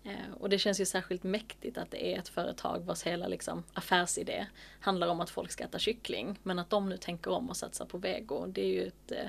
Eh, 0.04 0.32
och 0.40 0.48
det 0.48 0.58
känns 0.58 0.80
ju 0.80 0.84
särskilt 0.84 1.22
mäktigt 1.22 1.78
att 1.78 1.90
det 1.90 2.14
är 2.14 2.18
ett 2.18 2.28
företag 2.28 2.80
vars 2.80 3.02
hela 3.02 3.28
liksom, 3.28 3.64
affärsidé 3.72 4.46
handlar 4.80 5.08
om 5.08 5.20
att 5.20 5.30
folk 5.30 5.50
ska 5.50 5.64
äta 5.64 5.78
kyckling. 5.78 6.38
Men 6.42 6.58
att 6.58 6.70
de 6.70 6.88
nu 6.88 6.96
tänker 6.96 7.30
om 7.30 7.50
och 7.50 7.56
satsar 7.56 7.86
på 7.86 7.98
vego, 7.98 8.46
det 8.46 8.62
är 8.62 8.72
ju 8.72 8.86
ett... 8.86 9.12
Eh, 9.12 9.28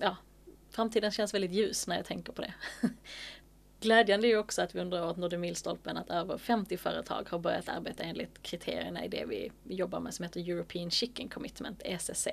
ja, 0.00 0.16
framtiden 0.70 1.10
känns 1.10 1.34
väldigt 1.34 1.52
ljus 1.52 1.86
när 1.86 1.96
jag 1.96 2.04
tänker 2.04 2.32
på 2.32 2.42
det. 2.42 2.54
Glädjande 3.80 4.26
är 4.26 4.28
ju 4.28 4.38
också 4.38 4.62
att 4.62 4.74
vi 4.74 4.80
under 4.80 5.04
året 5.04 5.16
nådde 5.16 5.38
milstolpen 5.38 5.96
att 5.96 6.10
över 6.10 6.38
50 6.38 6.76
företag 6.76 7.28
har 7.30 7.38
börjat 7.38 7.68
arbeta 7.68 8.02
enligt 8.02 8.42
kriterierna 8.42 9.04
i 9.04 9.08
det 9.08 9.24
vi 9.24 9.52
jobbar 9.64 10.00
med 10.00 10.14
som 10.14 10.22
heter 10.22 10.50
European 10.50 10.90
Chicken 10.90 11.28
Commitment, 11.28 11.82
ECC 11.84 12.28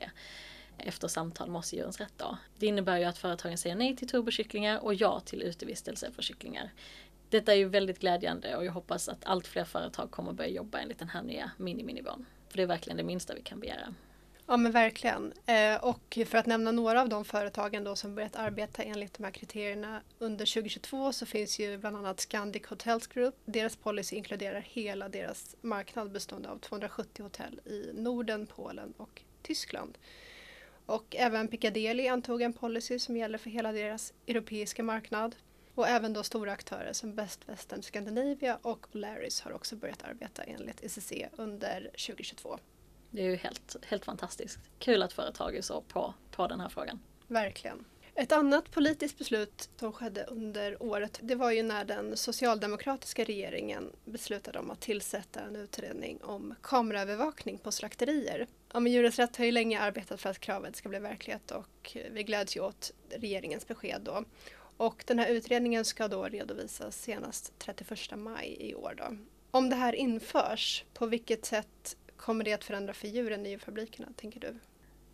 efter 0.78 1.08
samtal 1.08 1.50
med 1.50 1.60
oss 1.60 1.74
i 1.74 1.78
Djurens 1.78 2.00
Rätt. 2.00 2.14
Då. 2.18 2.38
Det 2.58 2.66
innebär 2.66 2.98
ju 2.98 3.04
att 3.04 3.18
företagen 3.18 3.58
säger 3.58 3.76
nej 3.76 3.96
till 3.96 4.08
turbokycklingar 4.08 4.80
och 4.80 4.94
ja 4.94 5.20
till 5.20 5.42
utevistelse 5.42 6.12
för 6.12 6.22
kycklingar. 6.22 6.74
Detta 7.30 7.54
är 7.54 7.58
ju 7.58 7.66
väldigt 7.66 8.00
glädjande 8.00 8.56
och 8.56 8.66
jag 8.66 8.72
hoppas 8.72 9.10
att 9.10 9.26
allt 9.26 9.48
fler 9.48 9.64
företag 9.64 10.12
kommer 10.12 10.34
börja 10.34 10.50
jobba 10.50 10.80
enligt 10.80 11.00
den 11.00 11.10
här 11.10 11.22
nya 11.22 11.52
miniminivån. 11.58 12.26
För 12.50 12.58
det 12.58 12.64
är 12.64 12.68
verkligen 12.68 12.98
det 12.98 13.04
minsta 13.04 13.34
vi 13.34 13.42
kan 13.42 13.60
begära. 13.60 13.94
Ja 14.52 14.58
men 14.58 14.72
verkligen. 14.72 15.34
Eh, 15.46 15.84
och 15.84 16.18
för 16.26 16.38
att 16.38 16.46
nämna 16.46 16.72
några 16.72 17.02
av 17.02 17.10
de 17.10 17.26
företagen 17.26 17.84
då 17.84 17.96
som 17.96 18.16
börjat 18.16 18.36
arbeta 18.36 18.84
enligt 18.84 19.14
de 19.14 19.24
här 19.24 19.32
kriterierna 19.32 20.02
under 20.20 20.46
2022 20.46 21.14
så 21.14 21.26
finns 21.26 21.60
ju 21.60 21.78
bland 21.78 21.98
annat 21.98 22.20
Scandic 22.20 22.66
Hotels 22.66 23.08
Group. 23.08 23.36
Deras 23.46 23.76
policy 23.76 24.16
inkluderar 24.16 24.60
hela 24.60 25.10
deras 25.10 25.56
marknad 25.62 26.12
bestående 26.12 26.50
av 26.50 26.58
270 26.58 27.24
hotell 27.24 27.60
i 27.66 27.92
Norden, 27.94 28.48
Polen 28.48 28.94
och 28.98 29.22
Tyskland. 29.42 29.98
Och 30.86 31.16
även 31.16 31.48
Piccadilly 31.48 32.08
antog 32.08 32.42
en 32.42 32.54
policy 32.54 33.00
som 33.00 33.18
gäller 33.18 33.38
för 33.38 33.50
hela 33.50 33.72
deras 33.72 34.14
europeiska 34.28 34.84
marknad. 34.84 35.36
Och 35.76 35.88
även 35.88 36.14
då 36.14 36.24
stora 36.24 36.52
aktörer 36.52 36.94
som 36.94 37.16
Best 37.16 37.50
Western 37.50 37.82
Scandinavia 37.82 38.60
och 38.62 38.88
Larrys 38.92 39.42
har 39.42 39.52
också 39.52 39.76
börjat 39.76 40.04
arbeta 40.04 40.44
enligt 40.44 40.84
ECC 40.84 41.12
under 41.38 41.90
2022. 42.08 42.60
Det 43.12 43.22
är 43.22 43.30
ju 43.30 43.36
helt, 43.36 43.86
helt 43.86 44.06
fantastiskt. 44.06 44.60
Kul 44.80 45.04
att 45.04 45.14
företag 45.14 45.56
är 45.56 45.62
så 45.62 45.82
på, 45.82 46.14
på 46.32 46.48
den 46.48 46.60
här 46.60 46.70
frågan. 46.70 47.00
Verkligen. 47.28 47.86
Ett 48.16 48.32
annat 48.32 48.72
politiskt 48.72 49.18
beslut 49.18 49.70
som 49.80 49.94
skedde 49.94 50.24
under 50.24 50.84
året 50.84 51.20
det 51.22 51.36
var 51.36 51.52
ju 51.52 51.64
när 51.64 51.86
den 51.86 52.18
socialdemokratiska 52.18 53.24
regeringen 53.24 53.92
beslutade 54.06 54.60
om 54.60 54.72
att 54.72 54.82
tillsätta 54.82 55.42
en 55.42 55.56
utredning 55.56 56.24
om 56.24 56.56
kameraövervakning 56.62 57.58
på 57.58 57.72
slakterier. 57.72 58.48
Ja, 58.74 58.80
men 58.80 58.92
Djurens 58.92 59.20
Rätt 59.20 59.38
har 59.38 59.46
ju 59.46 59.52
länge 59.52 59.80
arbetat 59.80 60.22
för 60.22 60.30
att 60.30 60.40
kravet 60.40 60.76
ska 60.76 60.90
bli 60.90 61.00
verklighet 61.00 61.52
och 61.52 61.98
vi 62.12 62.24
gläds 62.24 62.58
ju 62.58 62.62
åt 62.62 62.92
regeringens 63.10 63.68
besked 63.68 64.02
då. 64.02 64.24
Och 64.78 65.04
den 65.08 65.20
här 65.20 65.28
utredningen 65.28 65.86
ska 65.86 66.08
då 66.08 66.24
redovisas 66.24 67.02
senast 67.02 67.54
31 67.58 68.00
maj 68.16 68.58
i 68.60 68.76
år. 68.76 68.94
Då. 68.98 69.18
Om 69.52 69.70
det 69.70 69.76
här 69.76 69.94
införs, 69.94 70.86
på 70.94 71.06
vilket 71.06 71.46
sätt 71.46 71.98
kommer 72.22 72.44
det 72.44 72.54
att 72.54 72.64
förändra 72.64 72.94
för 72.94 73.08
djuren 73.08 73.46
i 73.46 73.50
djurfabrikerna, 73.50 74.08
tänker 74.16 74.40
du? 74.40 74.56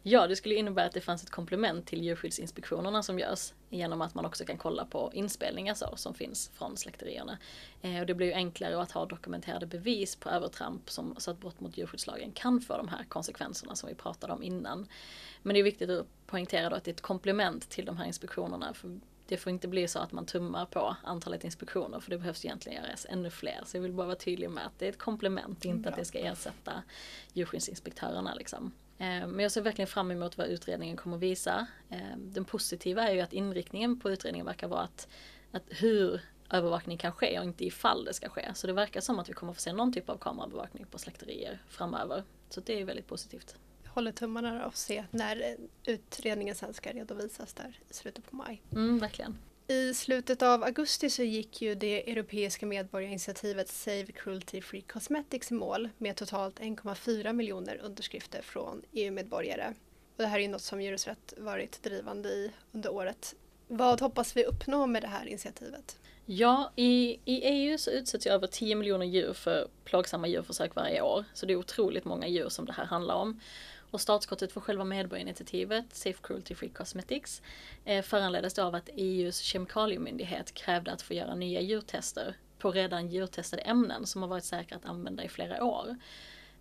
Ja, 0.04 0.28
det 0.28 0.36
skulle 0.36 0.56
innebära 0.56 0.86
att 0.86 0.94
det 0.94 1.02
fanns 1.02 1.24
ett 1.24 1.30
komplement 1.30 1.88
till 1.88 2.04
djurskyddsinspektionerna 2.04 3.04
som 3.04 3.20
görs 3.20 3.54
genom 3.70 4.02
att 4.02 4.16
man 4.16 4.26
också 4.26 4.46
kan 4.46 4.58
kolla 4.58 4.86
på 4.86 5.12
inspelningar 5.14 5.74
så, 5.74 5.96
som 5.96 6.14
finns 6.14 6.52
från 6.54 6.78
slakterierna. 6.78 7.38
Eh, 7.82 8.00
och 8.00 8.06
det 8.06 8.14
blir 8.14 8.28
ju 8.28 8.34
enklare 8.34 8.82
att 8.82 8.92
ha 8.92 9.06
dokumenterade 9.06 9.66
bevis 9.66 10.16
på 10.16 10.30
övertramp 10.30 10.90
som, 10.90 11.16
så 11.18 11.32
att 11.32 11.40
brott 11.40 11.60
mot 11.60 11.78
djurskyddslagen 11.78 12.32
kan 12.32 12.62
få 12.62 12.78
de 12.78 12.88
här 12.88 13.04
konsekvenserna 13.04 13.76
som 13.76 13.90
vi 13.90 13.96
pratade 13.96 14.34
om 14.34 14.44
innan. 14.44 14.88
Men 15.44 15.54
det 15.54 15.60
är 15.60 15.64
viktigt 15.64 15.90
att 15.90 16.08
poängtera 16.28 16.70
då 16.70 16.76
att 16.76 16.84
det 16.84 16.92
är 16.92 16.94
ett 16.94 17.02
komplement 17.02 17.70
till 17.70 17.86
de 17.86 17.98
här 17.98 18.06
inspektionerna. 18.06 18.74
För 18.74 19.00
det 19.28 19.38
får 19.38 19.50
inte 19.50 19.68
bli 19.68 19.88
så 19.88 20.00
att 20.00 20.12
man 20.12 20.26
tummar 20.26 20.66
på 20.66 20.96
antalet 21.04 21.44
inspektioner 21.44 22.00
för 22.00 22.10
det 22.10 22.18
behövs 22.18 22.46
egentligen 22.46 22.84
göras 22.84 23.06
ännu 23.10 23.30
fler. 23.30 23.62
Så 23.66 23.78
jag 23.78 23.82
vill 23.82 23.94
bara 23.94 24.08
vara 24.08 24.18
tydlig 24.18 24.50
med 24.50 24.66
att 24.66 24.80
det 24.80 24.86
är 24.86 24.90
ett 24.90 24.98
komplement, 24.98 25.66
inte 25.66 25.82
Bra. 25.82 25.90
att 25.90 25.98
det 25.98 26.06
ska 26.06 26.20
ersätta 26.20 26.84
djurskyddsinspektörerna. 27.34 28.34
Liksom. 28.34 28.72
Eh, 28.98 29.28
men 29.28 29.40
jag 29.40 29.52
ser 29.52 29.62
verkligen 29.62 29.88
fram 29.88 30.12
emot 30.12 30.38
vad 30.38 30.48
utredningen 30.48 30.98
kommer 30.98 31.18
visa. 31.18 31.68
Eh, 31.90 32.18
den 32.18 32.46
positiva 32.46 33.08
är 33.08 33.14
ju 33.14 33.22
att 33.22 33.34
inriktningen 33.34 34.00
på 34.00 34.12
utredningen 34.12 34.46
verkar 34.46 34.68
vara 34.68 34.82
att, 34.82 35.08
att 35.52 35.64
hur 35.68 36.22
övervakning 36.50 36.98
kan 36.98 37.12
ske 37.12 37.40
och 37.40 37.46
inte 37.46 37.66
ifall 37.66 38.06
det 38.06 38.14
ska 38.14 38.30
ske. 38.30 38.52
Så 38.54 38.68
det 38.68 38.74
verkar 38.74 39.02
som 39.02 39.20
att 39.20 39.30
vi 39.30 39.34
kommer 39.34 39.54
få 39.54 39.62
se 39.62 39.74
någon 39.74 39.94
typ 39.94 40.10
av 40.10 40.18
kamerabevakning 40.18 40.86
på 40.86 40.98
slakterier 40.98 41.62
framöver. 41.68 42.24
Så 42.50 42.62
det 42.62 42.82
är 42.82 42.86
väldigt 42.86 43.08
positivt. 43.08 43.56
Håller 43.98 44.12
tummarna 44.12 44.66
och 44.66 44.78
se 44.78 45.04
när 45.12 45.58
utredningen 45.86 46.56
sen 46.56 46.74
ska 46.74 46.92
redovisas 46.92 47.54
där 47.54 47.80
i 47.90 47.94
slutet 47.94 48.30
på 48.30 48.36
maj. 48.36 48.62
Mm, 48.72 49.00
verkligen. 49.00 49.38
I 49.68 49.94
slutet 49.94 50.42
av 50.42 50.64
augusti 50.64 51.10
så 51.10 51.24
gick 51.24 51.62
ju 51.62 51.76
det 51.76 52.12
europeiska 52.12 52.66
medborgarinitiativet 52.66 53.70
Save 53.70 54.06
Cruelty 54.06 54.62
Free 54.62 54.82
Cosmetics 54.82 55.52
i 55.52 55.54
mål 55.54 55.90
med 55.98 56.16
totalt 56.16 56.60
1,4 56.60 57.34
miljoner 57.34 57.80
underskrifter 57.84 58.42
från 58.42 58.82
EU-medborgare. 58.92 59.74
Och 60.16 60.24
det 60.24 60.28
här 60.28 60.38
är 60.38 60.44
ju 60.44 60.48
något 60.48 60.62
som 60.62 60.82
Djurrätt 60.82 61.34
varit 61.38 61.84
drivande 61.84 62.30
i 62.30 62.52
under 62.72 62.94
året. 62.94 63.36
Vad 63.68 64.02
hoppas 64.02 64.38
vi 64.38 64.46
uppnå 64.46 64.88
med 64.88 65.04
det 65.04 65.08
här 65.08 65.26
initiativet? 65.26 65.98
Ja, 66.30 66.72
i, 66.76 67.20
i 67.26 67.42
EU 67.44 67.78
så 67.78 67.92
utsätts 67.92 68.28
ju 68.28 68.32
över 68.32 68.48
10 68.48 68.76
miljoner 68.76 69.06
djur 69.06 69.34
för 69.34 69.68
plågsamma 69.84 70.28
djurförsök 70.28 70.76
varje 70.76 71.02
år. 71.02 71.26
Så 71.34 71.46
det 71.46 71.54
är 71.54 71.58
otroligt 71.58 72.06
många 72.06 72.28
djur 72.28 72.50
som 72.50 72.66
det 72.66 72.74
här 72.74 72.86
handlar 72.86 73.16
om. 73.16 73.40
Och 73.92 74.02
startskottet 74.02 74.52
för 74.52 74.62
själva 74.62 74.84
medborgarinitiativet, 74.84 75.86
Safe 75.92 76.20
Cruelty 76.22 76.56
Free 76.56 76.70
Cosmetics, 76.70 77.42
eh, 77.86 78.04
föranleddes 78.04 78.60
av 78.60 78.76
att 78.76 78.90
EUs 78.94 79.40
kemikaliemyndighet 79.40 80.54
krävde 80.54 80.92
att 80.92 81.02
få 81.02 81.14
göra 81.14 81.36
nya 81.36 81.62
djurtester 81.62 82.36
på 82.60 82.72
redan 82.72 83.08
djurtestade 83.08 83.62
ämnen 83.62 84.06
som 84.06 84.22
har 84.22 84.30
varit 84.30 84.46
säkra 84.46 84.78
att 84.78 84.86
använda 84.86 85.24
i 85.24 85.30
flera 85.30 85.64
år. 85.64 85.96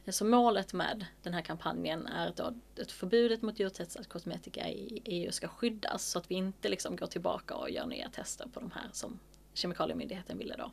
Eh, 0.04 0.12
så 0.12 0.24
målet 0.24 0.72
med 0.72 1.06
den 1.22 1.34
här 1.34 1.42
kampanjen 1.42 2.06
är 2.06 2.28
att, 2.28 2.40
att 2.40 2.92
förbudet 2.92 3.42
mot 3.42 3.60
djurtestad 3.60 4.08
kosmetika 4.08 4.68
i 4.68 5.02
EU 5.04 5.32
ska 5.32 5.48
skyddas 5.48 6.04
så 6.04 6.18
att 6.18 6.30
vi 6.30 6.34
inte 6.34 6.68
liksom 6.68 6.96
går 6.96 7.06
tillbaka 7.06 7.54
och 7.54 7.70
gör 7.70 7.86
nya 7.86 8.08
tester 8.08 8.48
på 8.52 8.60
de 8.60 8.70
här 8.70 8.90
som 8.92 9.18
Kemikaliemyndigheten 9.56 10.38
ville 10.38 10.56
då. 10.56 10.70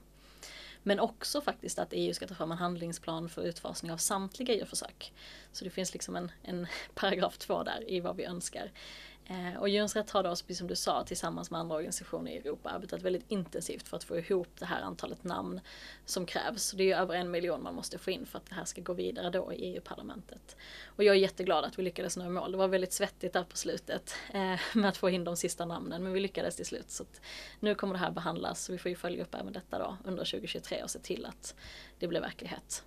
Men 0.84 1.00
också 1.00 1.41
faktiskt 1.41 1.80
att 1.80 1.89
EU 1.91 2.13
ska 2.13 2.28
ta 2.28 2.36
fram 2.36 2.52
en 2.52 2.58
handlingsplan 2.58 3.30
för 3.30 3.43
utfasning 3.43 3.91
av 3.91 3.98
samtliga 3.98 4.54
djurförsök. 4.54 5.13
Så 5.52 5.63
det 5.63 5.69
finns 5.69 5.93
liksom 5.93 6.15
en, 6.15 6.32
en 6.43 6.67
paragraf 6.93 7.38
två 7.38 7.63
där 7.63 7.89
i 7.89 8.00
vad 8.00 8.15
vi 8.15 8.24
önskar. 8.24 8.72
Eh, 9.25 9.59
och 9.59 9.69
Djurens 9.69 9.95
Rätt 9.95 10.09
har 10.09 10.23
då, 10.23 10.29
precis 10.29 10.57
som 10.57 10.67
du 10.67 10.75
sa, 10.75 11.03
tillsammans 11.03 11.51
med 11.51 11.59
andra 11.59 11.75
organisationer 11.75 12.31
i 12.31 12.38
Europa 12.38 12.69
arbetat 12.69 13.01
väldigt 13.01 13.25
intensivt 13.27 13.88
för 13.88 13.97
att 13.97 14.03
få 14.03 14.17
ihop 14.17 14.47
det 14.59 14.65
här 14.65 14.81
antalet 14.81 15.23
namn 15.23 15.62
som 16.05 16.25
krävs. 16.25 16.71
Det 16.71 16.83
är 16.83 16.86
ju 16.86 16.93
över 16.93 17.15
en 17.15 17.31
miljon 17.31 17.63
man 17.63 17.75
måste 17.75 17.97
få 17.97 18.12
in 18.12 18.25
för 18.25 18.38
att 18.38 18.45
det 18.45 18.55
här 18.55 18.65
ska 18.65 18.81
gå 18.81 18.93
vidare 18.93 19.29
då 19.29 19.53
i 19.53 19.55
EU-parlamentet. 19.55 20.55
Och 20.86 21.03
jag 21.03 21.15
är 21.15 21.19
jätteglad 21.19 21.65
att 21.65 21.79
vi 21.79 21.83
lyckades 21.83 22.17
nå 22.17 22.25
i 22.25 22.29
mål. 22.29 22.51
Det 22.51 22.57
var 22.57 22.67
väldigt 22.67 22.93
svettigt 22.93 23.33
där 23.33 23.43
på 23.43 23.57
slutet 23.57 24.15
eh, 24.33 24.59
med 24.73 24.89
att 24.89 24.97
få 24.97 25.09
in 25.09 25.23
de 25.23 25.38
sista 25.38 25.65
namnen, 25.65 26.03
men 26.03 26.13
vi 26.13 26.19
lyckades 26.19 26.55
till 26.55 26.65
slut. 26.65 26.89
Så 26.89 27.05
nu 27.59 27.75
kommer 27.75 27.93
det 27.93 27.99
här 27.99 28.12
behandlas 28.12 28.69
och 28.69 28.75
vi 28.75 28.79
får 28.79 28.89
ju 28.89 28.95
följa 28.95 29.23
upp 29.23 29.36
även 29.36 29.53
detta 29.53 29.79
då 29.79 29.97
under 30.03 30.25
2023 30.25 30.83
och 30.83 30.89
se 30.89 30.99
till 30.99 31.25
att 31.25 31.55
det 31.99 32.07
blir 32.07 32.21
verklighet. 32.21 32.83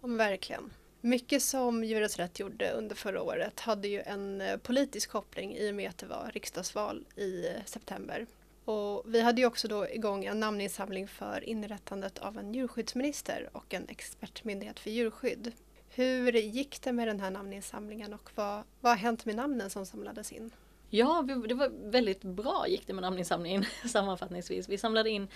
Om 0.00 0.16
verkligen. 0.16 0.70
Mycket 1.00 1.42
som 1.42 1.84
Djurens 1.84 2.16
Rätt 2.16 2.40
gjorde 2.40 2.72
under 2.72 2.96
förra 2.96 3.22
året 3.22 3.60
hade 3.60 3.88
ju 3.88 4.00
en 4.00 4.40
eh, 4.40 4.56
politisk 4.56 5.10
koppling 5.10 5.56
i 5.56 5.70
och 5.70 5.74
med 5.74 5.90
att 5.90 5.98
det 5.98 6.06
var 6.06 6.30
riksdagsval 6.34 7.04
i 7.16 7.46
eh, 7.46 7.64
september. 7.64 8.26
Och 8.64 9.02
vi 9.06 9.20
hade 9.20 9.40
ju 9.40 9.46
också 9.46 9.68
då 9.68 9.88
igång 9.88 10.24
en 10.24 10.40
namninsamling 10.40 11.08
för 11.08 11.44
inrättandet 11.48 12.18
av 12.18 12.38
en 12.38 12.54
djurskyddsminister 12.54 13.48
och 13.52 13.74
en 13.74 13.88
expertmyndighet 13.88 14.80
för 14.80 14.90
djurskydd. 14.90 15.52
Hur 15.88 16.32
gick 16.32 16.82
det 16.82 16.92
med 16.92 17.08
den 17.08 17.20
här 17.20 17.30
namninsamlingen 17.30 18.14
och 18.14 18.30
vad, 18.34 18.62
vad 18.80 18.92
har 18.92 18.96
hänt 18.96 19.24
med 19.24 19.36
namnen 19.36 19.70
som 19.70 19.86
samlades 19.86 20.32
in? 20.32 20.50
Ja, 20.90 21.24
det 21.48 21.54
var 21.54 21.90
väldigt 21.90 22.22
bra 22.22 22.68
gick 22.68 22.86
det 22.86 22.92
med 22.92 23.02
namninsamlingen 23.02 23.64
sammanfattningsvis. 23.88 24.68
Vi 24.68 24.78
samlade 24.78 25.10
in 25.10 25.28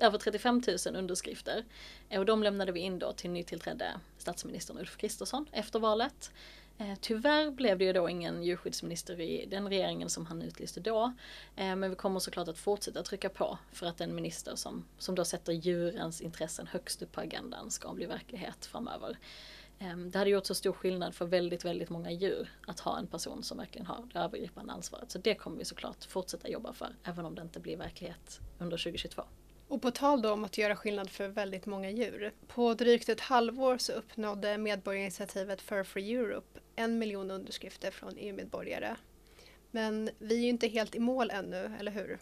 över 0.00 0.18
35 0.18 0.62
000 0.86 0.96
underskrifter 0.96 1.64
och 2.10 2.26
de 2.26 2.42
lämnade 2.42 2.72
vi 2.72 2.80
in 2.80 2.98
då 2.98 3.12
till 3.12 3.30
nytillträdde 3.30 4.00
statsministern 4.18 4.78
Ulf 4.78 4.96
Kristersson 4.96 5.46
efter 5.52 5.78
valet. 5.78 6.30
Eh, 6.80 6.94
tyvärr 7.00 7.50
blev 7.50 7.78
det 7.78 7.84
ju 7.84 7.92
då 7.92 8.08
ingen 8.08 8.42
djurskyddsminister 8.42 9.20
i 9.20 9.46
den 9.46 9.68
regeringen 9.68 10.10
som 10.10 10.26
han 10.26 10.42
utlyste 10.42 10.80
då. 10.80 11.12
Eh, 11.56 11.76
men 11.76 11.90
vi 11.90 11.96
kommer 11.96 12.20
såklart 12.20 12.48
att 12.48 12.58
fortsätta 12.58 13.02
trycka 13.02 13.28
på 13.28 13.58
för 13.72 13.86
att 13.86 14.00
en 14.00 14.14
minister 14.14 14.56
som, 14.56 14.84
som 14.98 15.14
då 15.14 15.24
sätter 15.24 15.52
djurens 15.52 16.20
intressen 16.20 16.66
högst 16.66 17.02
upp 17.02 17.12
på 17.12 17.20
agendan 17.20 17.70
ska 17.70 17.92
bli 17.92 18.06
verklighet 18.06 18.66
framöver. 18.66 19.18
Ehm, 19.82 20.10
det 20.10 20.18
hade 20.18 20.30
gjort 20.30 20.46
så 20.46 20.54
stor 20.54 20.72
skillnad 20.72 21.14
för 21.14 21.26
väldigt, 21.26 21.64
väldigt 21.64 21.90
många 21.90 22.10
djur 22.10 22.50
att 22.66 22.80
ha 22.80 22.98
en 22.98 23.06
person 23.06 23.42
som 23.42 23.58
verkligen 23.58 23.86
har 23.86 24.08
det 24.12 24.18
övergripande 24.18 24.72
ansvaret. 24.72 25.10
Så 25.10 25.18
det 25.18 25.34
kommer 25.34 25.58
vi 25.58 25.64
såklart 25.64 26.04
fortsätta 26.04 26.48
jobba 26.48 26.72
för, 26.72 26.96
även 27.04 27.24
om 27.24 27.34
det 27.34 27.42
inte 27.42 27.60
blir 27.60 27.76
verklighet 27.76 28.40
under 28.58 28.76
2022. 28.76 29.22
Och 29.68 29.82
på 29.82 29.90
tal 29.90 30.22
då 30.22 30.32
om 30.32 30.44
att 30.44 30.58
göra 30.58 30.76
skillnad 30.76 31.10
för 31.10 31.28
väldigt 31.28 31.66
många 31.66 31.90
djur. 31.90 32.32
På 32.46 32.74
drygt 32.74 33.08
ett 33.08 33.20
halvår 33.20 33.78
så 33.78 33.92
uppnådde 33.92 34.58
medborgarinitiativet 34.58 35.60
Fur 35.60 35.84
Free 35.84 36.16
Europe 36.16 36.60
en 36.76 36.98
miljon 36.98 37.30
underskrifter 37.30 37.90
från 37.90 38.16
EU-medborgare. 38.16 38.96
Men 39.70 40.10
vi 40.18 40.34
är 40.34 40.42
ju 40.42 40.48
inte 40.48 40.68
helt 40.68 40.94
i 40.94 40.98
mål 40.98 41.30
ännu, 41.30 41.76
eller 41.80 41.92
hur? 41.92 42.18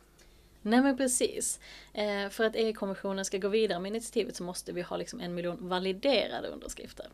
Nej 0.69 0.81
men 0.81 0.97
precis. 0.97 1.61
Eh, 1.93 2.29
för 2.29 2.45
att 2.45 2.57
EU-kommissionen 2.57 3.25
ska 3.25 3.39
gå 3.39 3.49
vidare 3.49 3.79
med 3.81 3.89
initiativet 3.89 4.37
så 4.37 4.43
måste 4.43 4.73
vi 4.73 4.83
ha 4.83 4.97
liksom 4.97 5.21
en 5.21 5.35
miljon 5.35 5.69
validerade 5.69 6.49
underskrifter. 6.49 7.07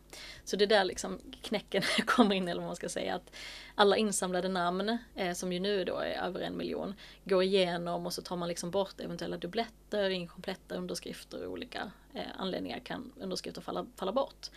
Så 0.43 0.55
det 0.55 0.65
är 0.65 0.67
där 0.67 0.83
liksom 0.83 1.19
knäcken 1.41 1.81
kommer 2.05 2.35
in, 2.35 2.47
eller 2.47 2.61
vad 2.61 2.69
man 2.69 2.75
ska 2.75 2.89
säga. 2.89 3.15
Att 3.15 3.31
alla 3.75 3.97
insamlade 3.97 4.47
namn, 4.47 4.97
eh, 5.15 5.33
som 5.33 5.53
ju 5.53 5.59
nu 5.59 5.83
då 5.83 5.97
är 5.97 6.25
över 6.27 6.41
en 6.41 6.57
miljon, 6.57 6.93
går 7.23 7.43
igenom 7.43 8.05
och 8.05 8.13
så 8.13 8.21
tar 8.21 8.35
man 8.35 8.49
liksom 8.49 8.71
bort 8.71 8.99
eventuella 8.99 9.37
dubbletter, 9.37 10.09
inkompletta 10.09 10.75
underskrifter 10.75 11.45
och 11.45 11.51
olika 11.51 11.91
eh, 12.13 12.21
anledningar 12.37 12.79
kan 12.79 13.11
underskrifter 13.19 13.61
falla, 13.61 13.85
falla 13.95 14.11
bort. 14.11 14.49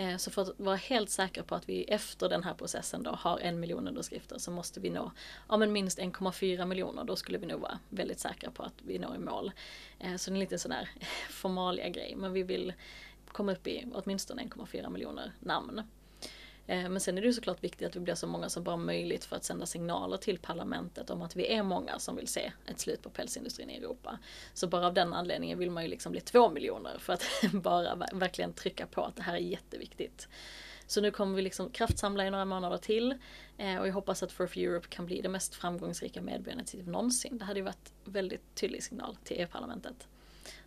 Eh, 0.00 0.16
så 0.16 0.30
för 0.30 0.42
att 0.42 0.60
vara 0.60 0.76
helt 0.76 1.10
säkra 1.10 1.44
på 1.44 1.54
att 1.54 1.68
vi 1.68 1.84
efter 1.84 2.28
den 2.28 2.44
här 2.44 2.54
processen 2.54 3.02
då 3.02 3.10
har 3.10 3.38
en 3.38 3.60
miljon 3.60 3.88
underskrifter 3.88 4.38
så 4.38 4.50
måste 4.50 4.80
vi 4.80 4.90
nå 4.90 5.12
ja, 5.48 5.56
men 5.56 5.72
minst 5.72 5.98
1,4 5.98 6.66
miljoner. 6.66 7.04
Då 7.04 7.16
skulle 7.16 7.38
vi 7.38 7.46
nog 7.46 7.60
vara 7.60 7.78
väldigt 7.88 8.20
säkra 8.20 8.50
på 8.50 8.62
att 8.62 8.74
vi 8.82 8.98
når 8.98 9.14
i 9.14 9.18
mål. 9.18 9.52
Eh, 9.98 10.16
så 10.16 10.30
det 10.30 10.32
är 10.32 10.36
en 10.36 10.40
liten 10.40 10.58
sån 10.58 10.72
här 10.72 10.90
formalia 11.30 11.88
grej. 11.88 12.14
Men 12.16 12.32
vi 12.32 12.42
vill 12.42 12.72
komma 13.26 13.52
upp 13.52 13.66
i 13.66 13.86
åtminstone 13.92 14.42
1,4 14.42 14.90
miljoner 14.90 15.32
namn. 15.40 15.82
Eh, 16.70 16.88
men 16.88 17.00
sen 17.00 17.18
är 17.18 17.22
det 17.22 17.32
såklart 17.32 17.64
viktigt 17.64 17.88
att 17.88 17.96
vi 17.96 18.00
blir 18.00 18.14
så 18.14 18.26
många 18.26 18.48
som 18.48 18.64
bara 18.64 18.76
möjligt 18.76 19.24
för 19.24 19.36
att 19.36 19.44
sända 19.44 19.66
signaler 19.66 20.16
till 20.16 20.38
parlamentet 20.38 21.10
om 21.10 21.22
att 21.22 21.36
vi 21.36 21.52
är 21.52 21.62
många 21.62 21.98
som 21.98 22.16
vill 22.16 22.28
se 22.28 22.52
ett 22.66 22.80
slut 22.80 23.02
på 23.02 23.10
pälsindustrin 23.10 23.70
i 23.70 23.76
Europa. 23.76 24.18
Så 24.54 24.68
bara 24.68 24.86
av 24.86 24.94
den 24.94 25.12
anledningen 25.12 25.58
vill 25.58 25.70
man 25.70 25.82
ju 25.82 25.88
liksom 25.88 26.12
bli 26.12 26.20
två 26.20 26.50
miljoner 26.50 26.98
för 26.98 27.12
att 27.12 27.24
bara 27.52 27.94
verkligen 28.12 28.52
trycka 28.52 28.86
på 28.86 29.04
att 29.04 29.16
det 29.16 29.22
här 29.22 29.34
är 29.34 29.38
jätteviktigt. 29.38 30.28
Så 30.86 31.00
nu 31.00 31.10
kommer 31.10 31.36
vi 31.36 31.42
liksom 31.42 31.70
kraftsamla 31.70 32.26
i 32.26 32.30
några 32.30 32.44
månader 32.44 32.78
till 32.78 33.14
eh, 33.58 33.76
och 33.76 33.88
jag 33.88 33.92
hoppas 33.92 34.22
att 34.22 34.32
For 34.32 34.58
Europe 34.58 34.88
kan 34.88 35.06
bli 35.06 35.20
det 35.20 35.28
mest 35.28 35.54
framgångsrika 35.54 36.22
medborgarinitiativet 36.22 36.86
någonsin. 36.86 37.38
Det 37.38 37.44
hade 37.44 37.58
ju 37.58 37.64
varit 37.64 37.92
väldigt 38.04 38.54
tydlig 38.54 38.82
signal 38.82 39.16
till 39.24 39.40
EU-parlamentet. 39.40 40.08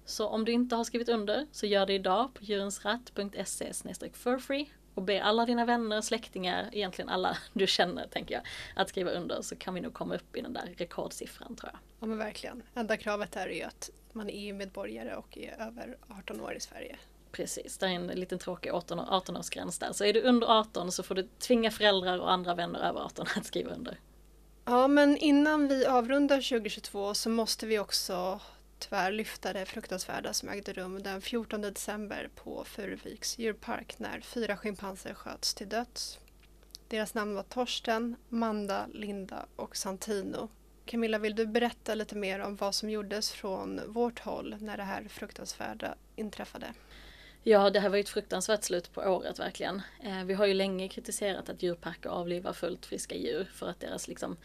Så 0.05 0.27
om 0.27 0.45
du 0.45 0.51
inte 0.51 0.75
har 0.75 0.83
skrivit 0.83 1.09
under 1.09 1.47
så 1.51 1.65
gör 1.65 1.85
det 1.85 1.93
idag 1.93 2.33
på 2.33 2.43
djurensratt.se 2.43 3.73
furfree 4.13 4.67
och 4.95 5.01
be 5.03 5.23
alla 5.23 5.45
dina 5.45 5.65
vänner, 5.65 6.01
släktingar, 6.01 6.69
egentligen 6.71 7.09
alla 7.09 7.37
du 7.53 7.67
känner 7.67 8.07
tänker 8.07 8.35
jag, 8.35 8.43
att 8.75 8.89
skriva 8.89 9.11
under 9.11 9.41
så 9.41 9.55
kan 9.55 9.73
vi 9.73 9.81
nog 9.81 9.93
komma 9.93 10.15
upp 10.15 10.35
i 10.35 10.41
den 10.41 10.53
där 10.53 10.73
rekordsiffran 10.77 11.55
tror 11.55 11.71
jag. 11.73 11.79
Ja 11.99 12.07
men 12.07 12.17
verkligen. 12.17 12.63
Enda 12.75 12.97
kravet 12.97 13.35
är 13.35 13.47
ju 13.47 13.63
att 13.63 13.89
man 14.11 14.29
är 14.29 14.33
EU-medborgare 14.33 15.15
och 15.15 15.37
är 15.37 15.61
över 15.67 15.97
18 16.07 16.41
år 16.41 16.55
i 16.55 16.59
Sverige. 16.59 16.97
Precis, 17.31 17.77
det 17.77 17.85
är 17.85 17.89
en 17.89 18.07
liten 18.07 18.39
tråkig 18.39 18.71
18-årsgräns 18.71 19.79
där. 19.79 19.93
Så 19.93 20.05
är 20.05 20.13
du 20.13 20.21
under 20.21 20.47
18 20.47 20.91
så 20.91 21.03
får 21.03 21.15
du 21.15 21.29
tvinga 21.39 21.71
föräldrar 21.71 22.19
och 22.19 22.31
andra 22.31 22.55
vänner 22.55 22.79
över 22.79 23.01
18 23.01 23.25
att 23.35 23.45
skriva 23.45 23.71
under. 23.71 23.97
Ja, 24.65 24.87
men 24.87 25.17
innan 25.17 25.67
vi 25.67 25.85
avrundar 25.85 26.35
2022 26.35 27.13
så 27.13 27.29
måste 27.29 27.65
vi 27.65 27.79
också 27.79 28.39
tyvärr 28.83 29.11
lyfta 29.11 29.53
det 29.53 29.65
fruktansvärda 29.65 30.33
som 30.33 30.49
ägde 30.49 30.73
rum 30.73 31.03
den 31.03 31.21
14 31.21 31.61
december 31.61 32.29
på 32.35 32.63
Furuviks 32.63 33.39
djurpark 33.39 33.99
när 33.99 34.21
fyra 34.21 34.57
schimpanser 34.57 35.13
sköts 35.13 35.53
till 35.53 35.69
döds. 35.69 36.19
Deras 36.87 37.13
namn 37.13 37.35
var 37.35 37.43
Torsten, 37.43 38.15
Manda, 38.29 38.87
Linda 38.93 39.45
och 39.55 39.77
Santino. 39.77 40.49
Camilla, 40.85 41.17
vill 41.17 41.35
du 41.35 41.45
berätta 41.45 41.95
lite 41.95 42.15
mer 42.15 42.39
om 42.39 42.55
vad 42.55 42.75
som 42.75 42.89
gjordes 42.89 43.31
från 43.31 43.81
vårt 43.87 44.19
håll 44.19 44.55
när 44.59 44.77
det 44.77 44.83
här 44.83 45.07
fruktansvärda 45.09 45.95
inträffade? 46.15 46.73
Ja, 47.43 47.69
det 47.69 47.79
här 47.79 47.89
var 47.89 47.95
ju 47.95 48.01
ett 48.01 48.09
fruktansvärt 48.09 48.63
slut 48.63 48.93
på 48.93 49.01
året 49.01 49.39
verkligen. 49.39 49.81
Eh, 50.03 50.23
vi 50.23 50.33
har 50.33 50.45
ju 50.45 50.53
länge 50.53 50.89
kritiserat 50.89 51.49
att 51.49 51.63
djurparker 51.63 52.09
avlivar 52.09 52.53
fullt 52.53 52.85
friska 52.85 53.15
djur 53.15 53.49
för 53.53 53.69
att 53.69 53.79
deras 53.79 54.07
liksom 54.07 54.37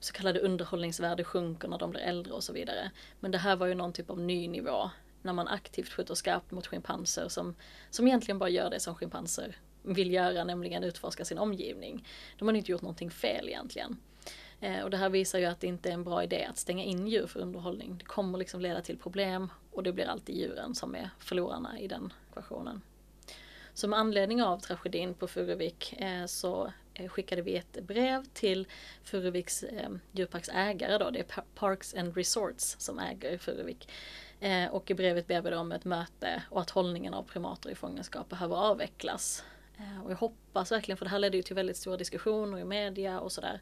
så 0.00 0.12
kallade 0.12 0.40
underhållningsvärde 0.40 1.24
sjunker 1.24 1.68
när 1.68 1.78
de 1.78 1.90
blir 1.90 2.00
äldre 2.00 2.32
och 2.32 2.44
så 2.44 2.52
vidare. 2.52 2.90
Men 3.20 3.30
det 3.30 3.38
här 3.38 3.56
var 3.56 3.66
ju 3.66 3.74
någon 3.74 3.92
typ 3.92 4.10
av 4.10 4.20
ny 4.20 4.48
nivå 4.48 4.90
när 5.22 5.32
man 5.32 5.48
aktivt 5.48 5.88
skjuter 5.88 6.14
skarpt 6.14 6.50
mot 6.50 6.66
schimpanser 6.66 7.28
som, 7.28 7.54
som 7.90 8.06
egentligen 8.06 8.38
bara 8.38 8.48
gör 8.48 8.70
det 8.70 8.80
som 8.80 8.94
schimpanser 8.94 9.56
vill 9.82 10.12
göra, 10.12 10.44
nämligen 10.44 10.84
utforska 10.84 11.24
sin 11.24 11.38
omgivning. 11.38 12.08
De 12.38 12.48
har 12.48 12.54
inte 12.54 12.70
gjort 12.70 12.82
någonting 12.82 13.10
fel 13.10 13.48
egentligen. 13.48 13.96
Eh, 14.60 14.82
och 14.82 14.90
det 14.90 14.96
här 14.96 15.08
visar 15.08 15.38
ju 15.38 15.44
att 15.44 15.60
det 15.60 15.66
inte 15.66 15.88
är 15.88 15.92
en 15.92 16.04
bra 16.04 16.24
idé 16.24 16.46
att 16.50 16.58
stänga 16.58 16.84
in 16.84 17.06
djur 17.06 17.26
för 17.26 17.40
underhållning. 17.40 17.98
Det 17.98 18.04
kommer 18.04 18.38
liksom 18.38 18.60
leda 18.60 18.80
till 18.80 18.98
problem 18.98 19.48
och 19.72 19.82
det 19.82 19.92
blir 19.92 20.04
alltid 20.04 20.36
djuren 20.36 20.74
som 20.74 20.94
är 20.94 21.10
förlorarna 21.18 21.80
i 21.80 21.88
den 21.88 22.12
ekvationen. 22.30 22.82
Så 23.74 23.88
med 23.88 23.98
anledning 23.98 24.42
av 24.42 24.58
tragedin 24.58 25.14
på 25.14 25.28
Furuvik 25.28 25.94
eh, 25.98 26.26
så 26.26 26.72
Eh, 26.98 27.08
skickade 27.08 27.42
vi 27.42 27.56
ett 27.56 27.78
brev 27.82 28.24
till 28.32 28.66
Furuviks 29.02 29.62
eh, 29.62 29.90
djurparks 30.12 30.48
ägare 30.48 30.98
då, 30.98 31.10
det 31.10 31.18
är 31.18 31.42
Parks 31.54 31.94
and 31.94 32.16
Resorts 32.16 32.76
som 32.78 32.98
äger 32.98 33.38
Furuvik. 33.38 33.88
Eh, 34.40 34.66
och 34.66 34.90
i 34.90 34.94
brevet 34.94 35.26
ber 35.26 35.42
vi 35.42 35.54
om 35.54 35.72
ett 35.72 35.84
möte 35.84 36.42
och 36.50 36.60
att 36.60 36.70
hållningen 36.70 37.14
av 37.14 37.22
primater 37.22 37.70
i 37.70 37.74
fångenskap 37.74 38.28
behöver 38.28 38.56
avvecklas. 38.56 39.44
Eh, 39.78 40.04
och 40.04 40.10
jag 40.10 40.16
hoppas 40.16 40.72
verkligen, 40.72 40.96
för 40.96 41.04
det 41.04 41.10
här 41.10 41.18
ledde 41.18 41.36
ju 41.36 41.42
till 41.42 41.56
väldigt 41.56 41.76
stora 41.76 41.96
diskussioner 41.96 42.58
i 42.58 42.64
media 42.64 43.20
och 43.20 43.32
sådär, 43.32 43.60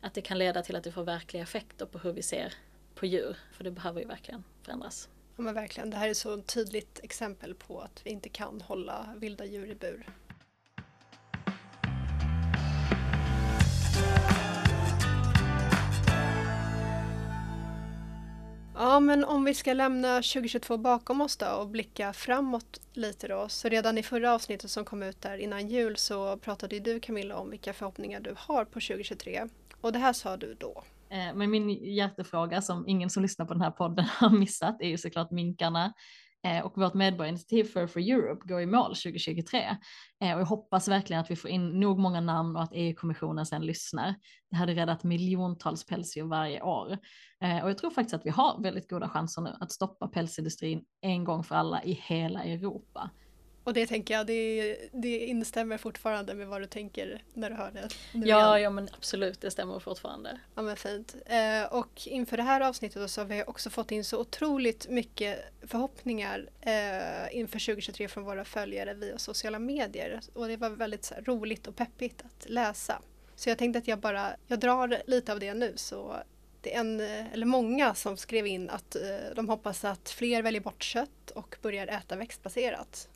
att 0.00 0.14
det 0.14 0.22
kan 0.22 0.38
leda 0.38 0.62
till 0.62 0.76
att 0.76 0.84
det 0.84 0.92
får 0.92 1.04
verkliga 1.04 1.42
effekter 1.42 1.86
på 1.86 1.98
hur 1.98 2.12
vi 2.12 2.22
ser 2.22 2.54
på 2.94 3.06
djur. 3.06 3.36
För 3.52 3.64
det 3.64 3.70
behöver 3.70 4.00
ju 4.00 4.06
verkligen 4.06 4.44
förändras. 4.62 5.08
Ja 5.36 5.42
men 5.42 5.54
verkligen, 5.54 5.90
det 5.90 5.96
här 5.96 6.08
är 6.08 6.14
så 6.14 6.34
ett 6.34 6.46
tydligt 6.46 7.00
exempel 7.02 7.54
på 7.54 7.80
att 7.80 8.00
vi 8.04 8.10
inte 8.10 8.28
kan 8.28 8.60
hålla 8.60 9.14
vilda 9.16 9.44
djur 9.44 9.70
i 9.70 9.74
bur. 9.74 10.06
Ja, 18.82 19.00
men 19.00 19.24
om 19.24 19.44
vi 19.44 19.54
ska 19.54 19.72
lämna 19.72 20.16
2022 20.16 20.76
bakom 20.76 21.20
oss 21.20 21.36
då 21.36 21.46
och 21.46 21.68
blicka 21.68 22.12
framåt 22.12 22.80
lite 22.92 23.28
då. 23.28 23.48
Så 23.48 23.68
redan 23.68 23.98
i 23.98 24.02
förra 24.02 24.34
avsnittet 24.34 24.70
som 24.70 24.84
kom 24.84 25.02
ut 25.02 25.20
där 25.20 25.38
innan 25.38 25.68
jul 25.68 25.96
så 25.96 26.36
pratade 26.36 26.80
du 26.80 27.00
Camilla 27.00 27.36
om 27.36 27.50
vilka 27.50 27.72
förhoppningar 27.72 28.20
du 28.20 28.34
har 28.38 28.64
på 28.64 28.72
2023. 28.72 29.46
Och 29.80 29.92
det 29.92 29.98
här 29.98 30.12
sa 30.12 30.36
du 30.36 30.54
då. 30.54 30.84
Eh, 31.10 31.34
men 31.34 31.50
min 31.50 31.70
hjärtefråga 31.70 32.62
som 32.62 32.88
ingen 32.88 33.10
som 33.10 33.22
lyssnar 33.22 33.46
på 33.46 33.52
den 33.52 33.62
här 33.62 33.70
podden 33.70 34.04
har 34.18 34.30
missat 34.30 34.80
är 34.80 34.88
ju 34.88 34.98
såklart 34.98 35.30
minkarna. 35.30 35.92
Eh, 36.46 36.64
och 36.64 36.78
vårt 36.78 36.94
medborgarinitiativ 36.94 37.64
för 37.64 37.86
For 37.86 38.00
Europe 38.00 38.48
går 38.48 38.60
i 38.60 38.66
mål 38.66 38.88
2023. 38.88 39.58
Eh, 40.20 40.34
och 40.34 40.40
jag 40.40 40.46
hoppas 40.46 40.88
verkligen 40.88 41.20
att 41.20 41.30
vi 41.30 41.36
får 41.36 41.50
in 41.50 41.80
nog 41.80 41.98
många 41.98 42.20
namn 42.20 42.56
och 42.56 42.62
att 42.62 42.72
EU-kommissionen 42.72 43.46
sen 43.46 43.66
lyssnar. 43.66 44.14
Det 44.50 44.56
hade 44.56 44.74
räddat 44.74 45.04
miljontals 45.04 45.86
pälsdjur 45.86 46.24
varje 46.24 46.62
år. 46.62 46.98
Eh, 47.40 47.62
och 47.62 47.70
jag 47.70 47.78
tror 47.78 47.90
faktiskt 47.90 48.14
att 48.14 48.26
vi 48.26 48.30
har 48.30 48.62
väldigt 48.62 48.90
goda 48.90 49.08
chanser 49.08 49.42
nu 49.42 49.56
att 49.60 49.72
stoppa 49.72 50.08
pälsindustrin 50.08 50.84
en 51.00 51.24
gång 51.24 51.44
för 51.44 51.54
alla 51.54 51.82
i 51.82 51.92
hela 51.92 52.44
Europa. 52.44 53.10
Och 53.64 53.74
det 53.74 53.86
tänker 53.86 54.14
jag, 54.14 54.26
det, 54.26 54.76
det 54.92 55.18
instämmer 55.18 55.78
fortfarande 55.78 56.34
med 56.34 56.46
vad 56.46 56.60
du 56.60 56.66
tänker 56.66 57.22
när 57.34 57.50
du 57.50 57.56
hör 57.56 57.70
det. 57.70 57.88
ja, 58.28 58.58
ja 58.58 58.70
men 58.70 58.88
absolut, 58.92 59.40
det 59.40 59.50
stämmer 59.50 59.78
fortfarande. 59.78 60.38
Ja 60.54 60.62
men 60.62 60.76
fint. 60.76 61.16
Eh, 61.26 61.72
och 61.72 62.06
inför 62.06 62.36
det 62.36 62.42
här 62.42 62.60
avsnittet 62.60 63.10
så 63.10 63.20
har 63.20 63.26
vi 63.26 63.44
också 63.46 63.70
fått 63.70 63.92
in 63.92 64.04
så 64.04 64.20
otroligt 64.20 64.88
mycket 64.88 65.38
förhoppningar 65.66 66.48
eh, 66.60 67.36
inför 67.36 67.58
2023 67.58 68.08
från 68.08 68.24
våra 68.24 68.44
följare 68.44 68.94
via 68.94 69.18
sociala 69.18 69.58
medier. 69.58 70.20
Och 70.32 70.48
det 70.48 70.56
var 70.56 70.70
väldigt 70.70 71.10
här, 71.10 71.22
roligt 71.22 71.66
och 71.66 71.76
peppigt 71.76 72.22
att 72.22 72.48
läsa. 72.48 73.02
Så 73.36 73.48
jag 73.48 73.58
tänkte 73.58 73.78
att 73.78 73.88
jag 73.88 73.98
bara, 73.98 74.36
jag 74.46 74.58
drar 74.58 75.02
lite 75.06 75.32
av 75.32 75.40
det 75.40 75.54
nu 75.54 75.72
så 75.76 76.16
det 76.60 76.74
är 76.74 76.80
en, 76.80 77.00
eller 77.00 77.46
många 77.46 77.94
som 77.94 78.16
skrev 78.16 78.46
in 78.46 78.70
att 78.70 78.96
eh, 78.96 79.34
de 79.36 79.48
hoppas 79.48 79.84
att 79.84 80.10
fler 80.10 80.42
väljer 80.42 80.60
bort 80.60 80.82
kött 80.82 81.30
och 81.34 81.56
börjar 81.62 81.86
äta 81.86 82.16
växtbaserat 82.16 83.08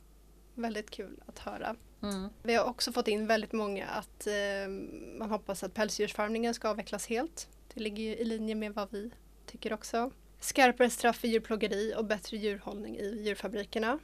väldigt 0.57 0.89
kul 0.91 1.19
att 1.25 1.39
höra. 1.39 1.75
Mm. 2.03 2.29
Vi 2.43 2.55
har 2.55 2.65
också 2.65 2.91
fått 2.91 3.07
in 3.07 3.27
väldigt 3.27 3.53
många 3.53 3.87
att 3.87 4.27
eh, 4.27 4.69
man 5.17 5.29
hoppas 5.29 5.63
att 5.63 5.73
pälsdjursfarmningen 5.73 6.53
ska 6.53 6.69
avvecklas 6.69 7.07
helt. 7.07 7.47
Det 7.73 7.79
ligger 7.79 8.03
ju 8.03 8.15
i 8.15 8.25
linje 8.25 8.55
med 8.55 8.73
vad 8.73 8.91
vi 8.91 9.11
tycker 9.45 9.73
också. 9.73 10.11
Skarpare 10.39 10.89
straff 10.89 11.17
för 11.17 11.27
djurplågeri 11.27 11.93
och 11.97 12.05
bättre 12.05 12.37
djurhållning 12.37 12.97
i 12.97 13.23
djurfabrikerna. 13.23 13.99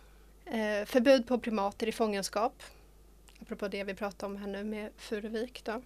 Eh, 0.45 0.85
förbud 0.85 1.27
på 1.27 1.39
primater 1.39 1.87
i 1.87 1.91
fångenskap. 1.91 2.63
Apropå 3.41 3.67
det 3.67 3.83
vi 3.83 3.93
pratade 3.93 4.33
om 4.33 4.41
här 4.41 4.47
nu 4.47 4.63
med 4.63 4.91
Furuvik. 4.97 5.65
Då. 5.65 5.81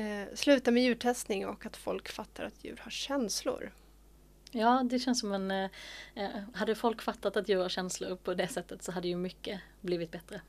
Eh, 0.00 0.26
sluta 0.34 0.70
med 0.70 0.82
djurtestning 0.82 1.46
och 1.46 1.66
att 1.66 1.76
folk 1.76 2.08
fattar 2.08 2.44
att 2.44 2.64
djur 2.64 2.80
har 2.82 2.90
känslor. 2.90 3.72
Ja, 4.56 4.82
det 4.84 4.98
känns 4.98 5.20
som 5.20 5.32
en... 5.32 5.50
Eh, 5.50 5.70
eh, 6.14 6.30
hade 6.52 6.74
folk 6.74 7.02
fattat 7.02 7.36
att 7.36 7.48
djur 7.48 7.62
har 7.62 7.68
känslor 7.68 8.16
på 8.16 8.34
det 8.34 8.48
sättet 8.48 8.82
så 8.82 8.92
hade 8.92 9.08
ju 9.08 9.16
mycket 9.16 9.60
blivit 9.80 10.10
bättre. 10.10 10.40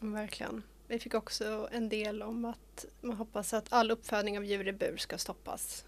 Verkligen. 0.00 0.62
Vi 0.86 0.98
fick 0.98 1.14
också 1.14 1.68
en 1.72 1.88
del 1.88 2.22
om 2.22 2.44
att 2.44 2.84
man 3.00 3.16
hoppas 3.16 3.54
att 3.54 3.72
all 3.72 3.90
uppfödning 3.90 4.38
av 4.38 4.44
djur 4.44 4.68
i 4.68 4.72
bur 4.72 4.96
ska 4.96 5.18
stoppas. 5.18 5.84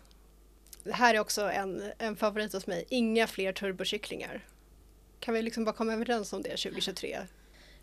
Det 0.85 0.93
här 0.93 1.15
är 1.15 1.21
också 1.21 1.43
en, 1.43 1.93
en 1.99 2.17
favorit 2.17 2.53
hos 2.53 2.67
mig. 2.67 2.85
Inga 2.89 3.27
fler 3.27 3.53
turbokycklingar. 3.53 4.47
Kan 5.21 5.35
vi 5.35 5.43
liksom 5.43 5.65
bara 5.65 5.75
komma 5.75 5.93
överens 5.93 6.33
om 6.33 6.43
det 6.43 6.49
2023? 6.49 7.19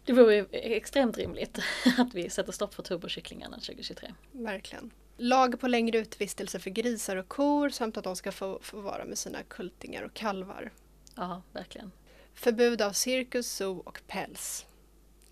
Det 0.05 0.13
vore 0.13 0.45
extremt 0.51 1.17
rimligt 1.17 1.59
att 1.97 2.13
vi 2.13 2.29
sätter 2.29 2.51
stopp 2.51 2.73
för 2.73 2.83
turbokycklingarna 2.83 3.55
2023. 3.55 4.13
Verkligen. 4.31 4.91
Lag 5.21 5.60
på 5.60 5.67
längre 5.67 5.97
utvistelse 5.97 6.60
för 6.60 6.69
grisar 6.69 7.15
och 7.15 7.27
kor 7.27 7.69
samt 7.69 7.97
att 7.97 8.03
de 8.03 8.15
ska 8.15 8.32
få, 8.32 8.60
få 8.62 8.82
vara 8.82 9.05
med 9.05 9.17
sina 9.17 9.43
kultingar 9.43 10.03
och 10.03 10.13
kalvar. 10.13 10.71
Ja, 11.15 11.41
verkligen. 11.53 11.91
Förbud 12.34 12.82
av 12.82 12.91
cirkus, 12.91 13.51
zoo 13.51 13.79
och 13.79 14.01
päls. 14.08 14.65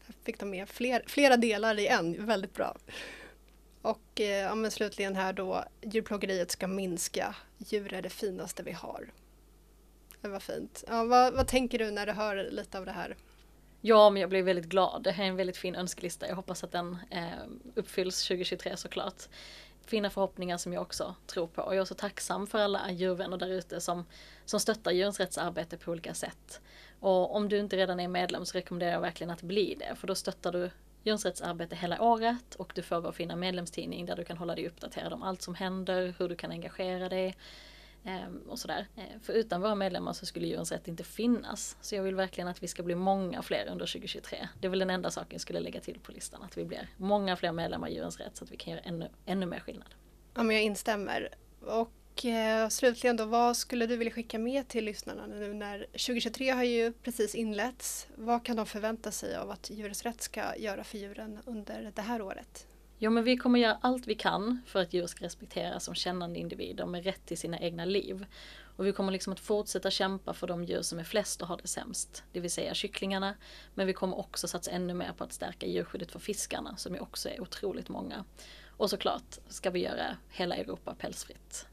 Här 0.05 0.15
fick 0.23 0.39
de 0.39 0.49
med 0.49 0.69
fler, 0.69 1.03
flera 1.07 1.37
delar 1.37 1.79
i 1.79 1.87
en, 1.87 2.25
väldigt 2.25 2.53
bra. 2.53 2.77
Och 3.81 4.21
eh, 4.21 4.25
ja, 4.25 4.69
slutligen 4.69 5.15
här 5.15 5.33
då, 5.33 5.63
djurplågeriet 5.81 6.51
ska 6.51 6.67
minska. 6.67 7.35
Djur 7.57 7.93
är 7.93 8.01
det 8.01 8.09
finaste 8.09 8.63
vi 8.63 8.71
har. 8.71 9.11
Det 10.21 10.27
var 10.27 10.39
fint. 10.39 10.83
Ja, 10.87 11.03
vad, 11.03 11.33
vad 11.33 11.47
tänker 11.47 11.79
du 11.79 11.91
när 11.91 12.05
du 12.05 12.11
hör 12.11 12.49
lite 12.51 12.77
av 12.77 12.85
det 12.85 12.91
här? 12.91 13.15
Ja, 13.81 14.09
men 14.09 14.21
jag 14.21 14.29
blev 14.29 14.45
väldigt 14.45 14.65
glad. 14.65 15.03
Det 15.03 15.11
här 15.11 15.23
är 15.23 15.27
en 15.27 15.35
väldigt 15.35 15.57
fin 15.57 15.75
önskelista. 15.75 16.27
Jag 16.27 16.35
hoppas 16.35 16.63
att 16.63 16.71
den 16.71 16.97
eh, 17.11 17.47
uppfylls 17.75 18.27
2023 18.27 18.77
såklart 18.77 19.23
fina 19.89 20.09
förhoppningar 20.09 20.57
som 20.57 20.73
jag 20.73 20.81
också 20.81 21.15
tror 21.25 21.47
på. 21.47 21.61
Och 21.61 21.75
jag 21.75 21.81
är 21.81 21.85
så 21.85 21.95
tacksam 21.95 22.47
för 22.47 22.59
alla 22.59 22.91
djurvänner 22.91 23.37
där 23.37 23.49
ute 23.49 23.81
som, 23.81 24.05
som 24.45 24.59
stöttar 24.59 24.91
djurens 24.91 25.19
rättsarbete 25.19 25.77
på 25.77 25.91
olika 25.91 26.13
sätt. 26.13 26.61
Och 26.99 27.35
om 27.35 27.49
du 27.49 27.57
inte 27.59 27.77
redan 27.77 27.99
är 27.99 28.07
medlem 28.07 28.45
så 28.45 28.57
rekommenderar 28.57 28.91
jag 28.91 29.01
verkligen 29.01 29.31
att 29.31 29.41
bli 29.41 29.75
det, 29.79 29.95
för 29.95 30.07
då 30.07 30.15
stöttar 30.15 30.51
du 30.51 30.69
djurens 31.03 31.25
rättsarbete 31.25 31.75
hela 31.75 32.01
året 32.01 32.55
och 32.55 32.71
du 32.75 32.81
får 32.81 33.01
vår 33.01 33.11
fina 33.11 33.35
medlemstidning 33.35 34.05
där 34.05 34.15
du 34.15 34.23
kan 34.23 34.37
hålla 34.37 34.55
dig 34.55 34.67
uppdaterad 34.67 35.13
om 35.13 35.23
allt 35.23 35.41
som 35.41 35.55
händer, 35.55 36.15
hur 36.19 36.29
du 36.29 36.35
kan 36.35 36.51
engagera 36.51 37.09
dig 37.09 37.35
Ehm, 38.07 38.41
och 38.49 38.59
sådär. 38.59 38.87
Ehm, 38.95 39.19
för 39.19 39.33
utan 39.33 39.61
våra 39.61 39.75
medlemmar 39.75 40.13
så 40.13 40.25
skulle 40.25 40.47
Djurens 40.47 40.71
Rätt 40.71 40.87
inte 40.87 41.03
finnas. 41.03 41.77
Så 41.81 41.95
jag 41.95 42.03
vill 42.03 42.15
verkligen 42.15 42.47
att 42.47 42.63
vi 42.63 42.67
ska 42.67 42.83
bli 42.83 42.95
många 42.95 43.41
fler 43.41 43.67
under 43.71 43.85
2023. 43.85 44.47
Det 44.59 44.67
är 44.67 44.69
väl 44.69 44.79
den 44.79 44.89
enda 44.89 45.11
saken 45.11 45.29
jag 45.31 45.41
skulle 45.41 45.59
lägga 45.59 45.81
till 45.81 45.99
på 45.99 46.11
listan. 46.11 46.43
Att 46.43 46.57
vi 46.57 46.65
blir 46.65 46.89
många 46.97 47.35
fler 47.35 47.51
medlemmar 47.51 47.87
i 47.87 47.93
Djurens 47.93 48.19
Rätt 48.19 48.37
så 48.37 48.43
att 48.43 48.51
vi 48.51 48.57
kan 48.57 48.73
göra 48.73 48.81
ännu, 48.83 49.09
ännu 49.25 49.45
mer 49.45 49.59
skillnad. 49.59 49.87
Ja, 50.33 50.43
men 50.43 50.55
jag 50.55 50.63
instämmer. 50.63 51.29
Och 51.61 52.25
eh, 52.25 52.69
slutligen 52.69 53.17
då, 53.17 53.25
vad 53.25 53.57
skulle 53.57 53.87
du 53.87 53.97
vilja 53.97 54.13
skicka 54.13 54.39
med 54.39 54.67
till 54.67 54.85
lyssnarna 54.85 55.27
nu 55.27 55.53
när 55.53 55.79
2023 55.79 56.49
har 56.49 56.63
ju 56.63 56.93
precis 56.93 57.35
inletts? 57.35 58.07
Vad 58.15 58.45
kan 58.45 58.55
de 58.55 58.65
förvänta 58.65 59.11
sig 59.11 59.35
av 59.35 59.51
att 59.51 59.69
Djurens 59.69 60.03
Rätt 60.03 60.21
ska 60.21 60.55
göra 60.57 60.83
för 60.83 60.97
djuren 60.97 61.39
under 61.45 61.91
det 61.95 62.01
här 62.01 62.21
året? 62.21 62.67
Jo 62.99 63.11
men 63.11 63.23
vi 63.23 63.37
kommer 63.37 63.59
göra 63.59 63.77
allt 63.81 64.07
vi 64.07 64.15
kan 64.15 64.61
för 64.65 64.81
att 64.81 64.93
djur 64.93 65.07
ska 65.07 65.25
respekteras 65.25 65.83
som 65.83 65.95
kännande 65.95 66.39
individer 66.39 66.85
med 66.85 67.03
rätt 67.03 67.25
till 67.25 67.37
sina 67.37 67.59
egna 67.59 67.85
liv. 67.85 68.25
Och 68.77 68.85
vi 68.85 68.91
kommer 68.91 69.11
liksom 69.11 69.33
att 69.33 69.39
fortsätta 69.39 69.91
kämpa 69.91 70.33
för 70.33 70.47
de 70.47 70.63
djur 70.63 70.81
som 70.81 70.99
är 70.99 71.03
flest 71.03 71.41
och 71.41 71.47
har 71.47 71.57
det 71.57 71.67
sämst, 71.67 72.23
det 72.31 72.39
vill 72.39 72.51
säga 72.51 72.73
kycklingarna. 72.73 73.35
Men 73.73 73.87
vi 73.87 73.93
kommer 73.93 74.19
också 74.19 74.47
satsa 74.47 74.71
ännu 74.71 74.93
mer 74.93 75.11
på 75.17 75.23
att 75.23 75.33
stärka 75.33 75.65
djurskyddet 75.65 76.11
för 76.11 76.19
fiskarna 76.19 76.77
som 76.77 76.93
ju 76.93 76.99
också 76.99 77.29
är 77.29 77.41
otroligt 77.41 77.89
många. 77.89 78.25
Och 78.77 78.89
såklart 78.89 79.37
ska 79.47 79.69
vi 79.69 79.79
göra 79.79 80.17
hela 80.29 80.55
Europa 80.55 80.95
pälsfritt. 80.99 81.67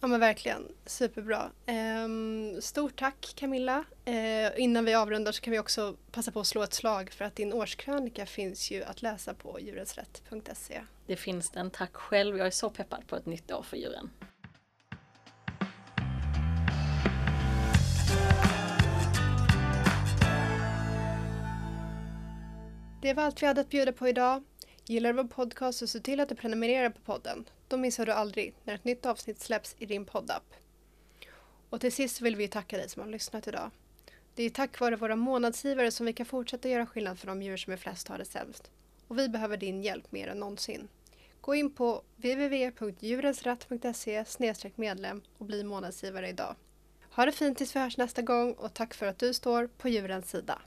Ja 0.00 0.08
men 0.08 0.20
verkligen, 0.20 0.68
superbra. 0.86 1.50
Ehm, 1.66 2.60
stort 2.60 2.98
tack 2.98 3.32
Camilla. 3.36 3.84
Ehm, 4.04 4.52
innan 4.56 4.84
vi 4.84 4.94
avrundar 4.94 5.32
så 5.32 5.40
kan 5.40 5.52
vi 5.52 5.58
också 5.58 5.96
passa 6.12 6.32
på 6.32 6.40
att 6.40 6.46
slå 6.46 6.62
ett 6.62 6.74
slag 6.74 7.10
för 7.10 7.24
att 7.24 7.36
din 7.36 7.52
årskrönika 7.52 8.26
finns 8.26 8.70
ju 8.70 8.84
att 8.84 9.02
läsa 9.02 9.34
på 9.34 9.60
djurensrätt.se. 9.60 10.80
Det 11.06 11.16
finns 11.16 11.50
den, 11.50 11.70
tack 11.70 11.96
själv. 11.96 12.38
Jag 12.38 12.46
är 12.46 12.50
så 12.50 12.70
peppad 12.70 13.06
på 13.06 13.16
ett 13.16 13.26
nytt 13.26 13.52
år 13.52 13.62
för 13.62 13.76
djuren. 13.76 14.10
Det 23.02 23.14
var 23.14 23.22
allt 23.22 23.42
vi 23.42 23.46
hade 23.46 23.60
att 23.60 23.70
bjuda 23.70 23.92
på 23.92 24.08
idag. 24.08 24.44
Gillar 24.84 25.12
du 25.12 25.22
vår 25.22 25.28
podcast 25.28 25.78
så 25.78 25.86
se 25.86 26.00
till 26.00 26.20
att 26.20 26.28
du 26.28 26.34
prenumererar 26.34 26.90
på 26.90 27.00
podden. 27.00 27.44
Då 27.68 27.76
missar 27.76 28.06
du 28.06 28.12
aldrig 28.12 28.54
när 28.64 28.74
ett 28.74 28.84
nytt 28.84 29.06
avsnitt 29.06 29.40
släpps 29.40 29.76
i 29.78 29.86
din 29.86 30.04
poddapp. 30.04 30.54
Och 31.70 31.80
till 31.80 31.92
sist 31.92 32.20
vill 32.20 32.36
vi 32.36 32.48
tacka 32.48 32.76
dig 32.76 32.88
som 32.88 33.02
har 33.02 33.08
lyssnat 33.08 33.48
idag. 33.48 33.70
Det 34.34 34.42
är 34.42 34.50
tack 34.50 34.80
vare 34.80 34.96
våra 34.96 35.16
månadsgivare 35.16 35.90
som 35.90 36.06
vi 36.06 36.12
kan 36.12 36.26
fortsätta 36.26 36.68
göra 36.68 36.86
skillnad 36.86 37.18
för 37.18 37.26
de 37.26 37.42
djur 37.42 37.56
som 37.56 37.72
är 37.72 37.76
flest 37.76 38.08
har 38.08 38.18
det 38.18 38.24
sämst. 38.24 38.70
Och 39.08 39.18
vi 39.18 39.28
behöver 39.28 39.56
din 39.56 39.82
hjälp 39.82 40.12
mer 40.12 40.28
än 40.28 40.38
någonsin. 40.38 40.88
Gå 41.40 41.54
in 41.54 41.70
på 41.70 42.02
www.djurensrätt.se 42.16 44.24
medlem 44.74 45.22
och 45.38 45.46
bli 45.46 45.64
månadsgivare 45.64 46.28
idag. 46.28 46.54
Ha 47.10 47.24
det 47.24 47.32
fint 47.32 47.58
tills 47.58 47.76
vi 47.76 47.80
hörs 47.80 47.96
nästa 47.96 48.22
gång 48.22 48.52
och 48.52 48.74
tack 48.74 48.94
för 48.94 49.06
att 49.06 49.18
du 49.18 49.34
står 49.34 49.66
på 49.66 49.88
djurens 49.88 50.30
sida. 50.30 50.62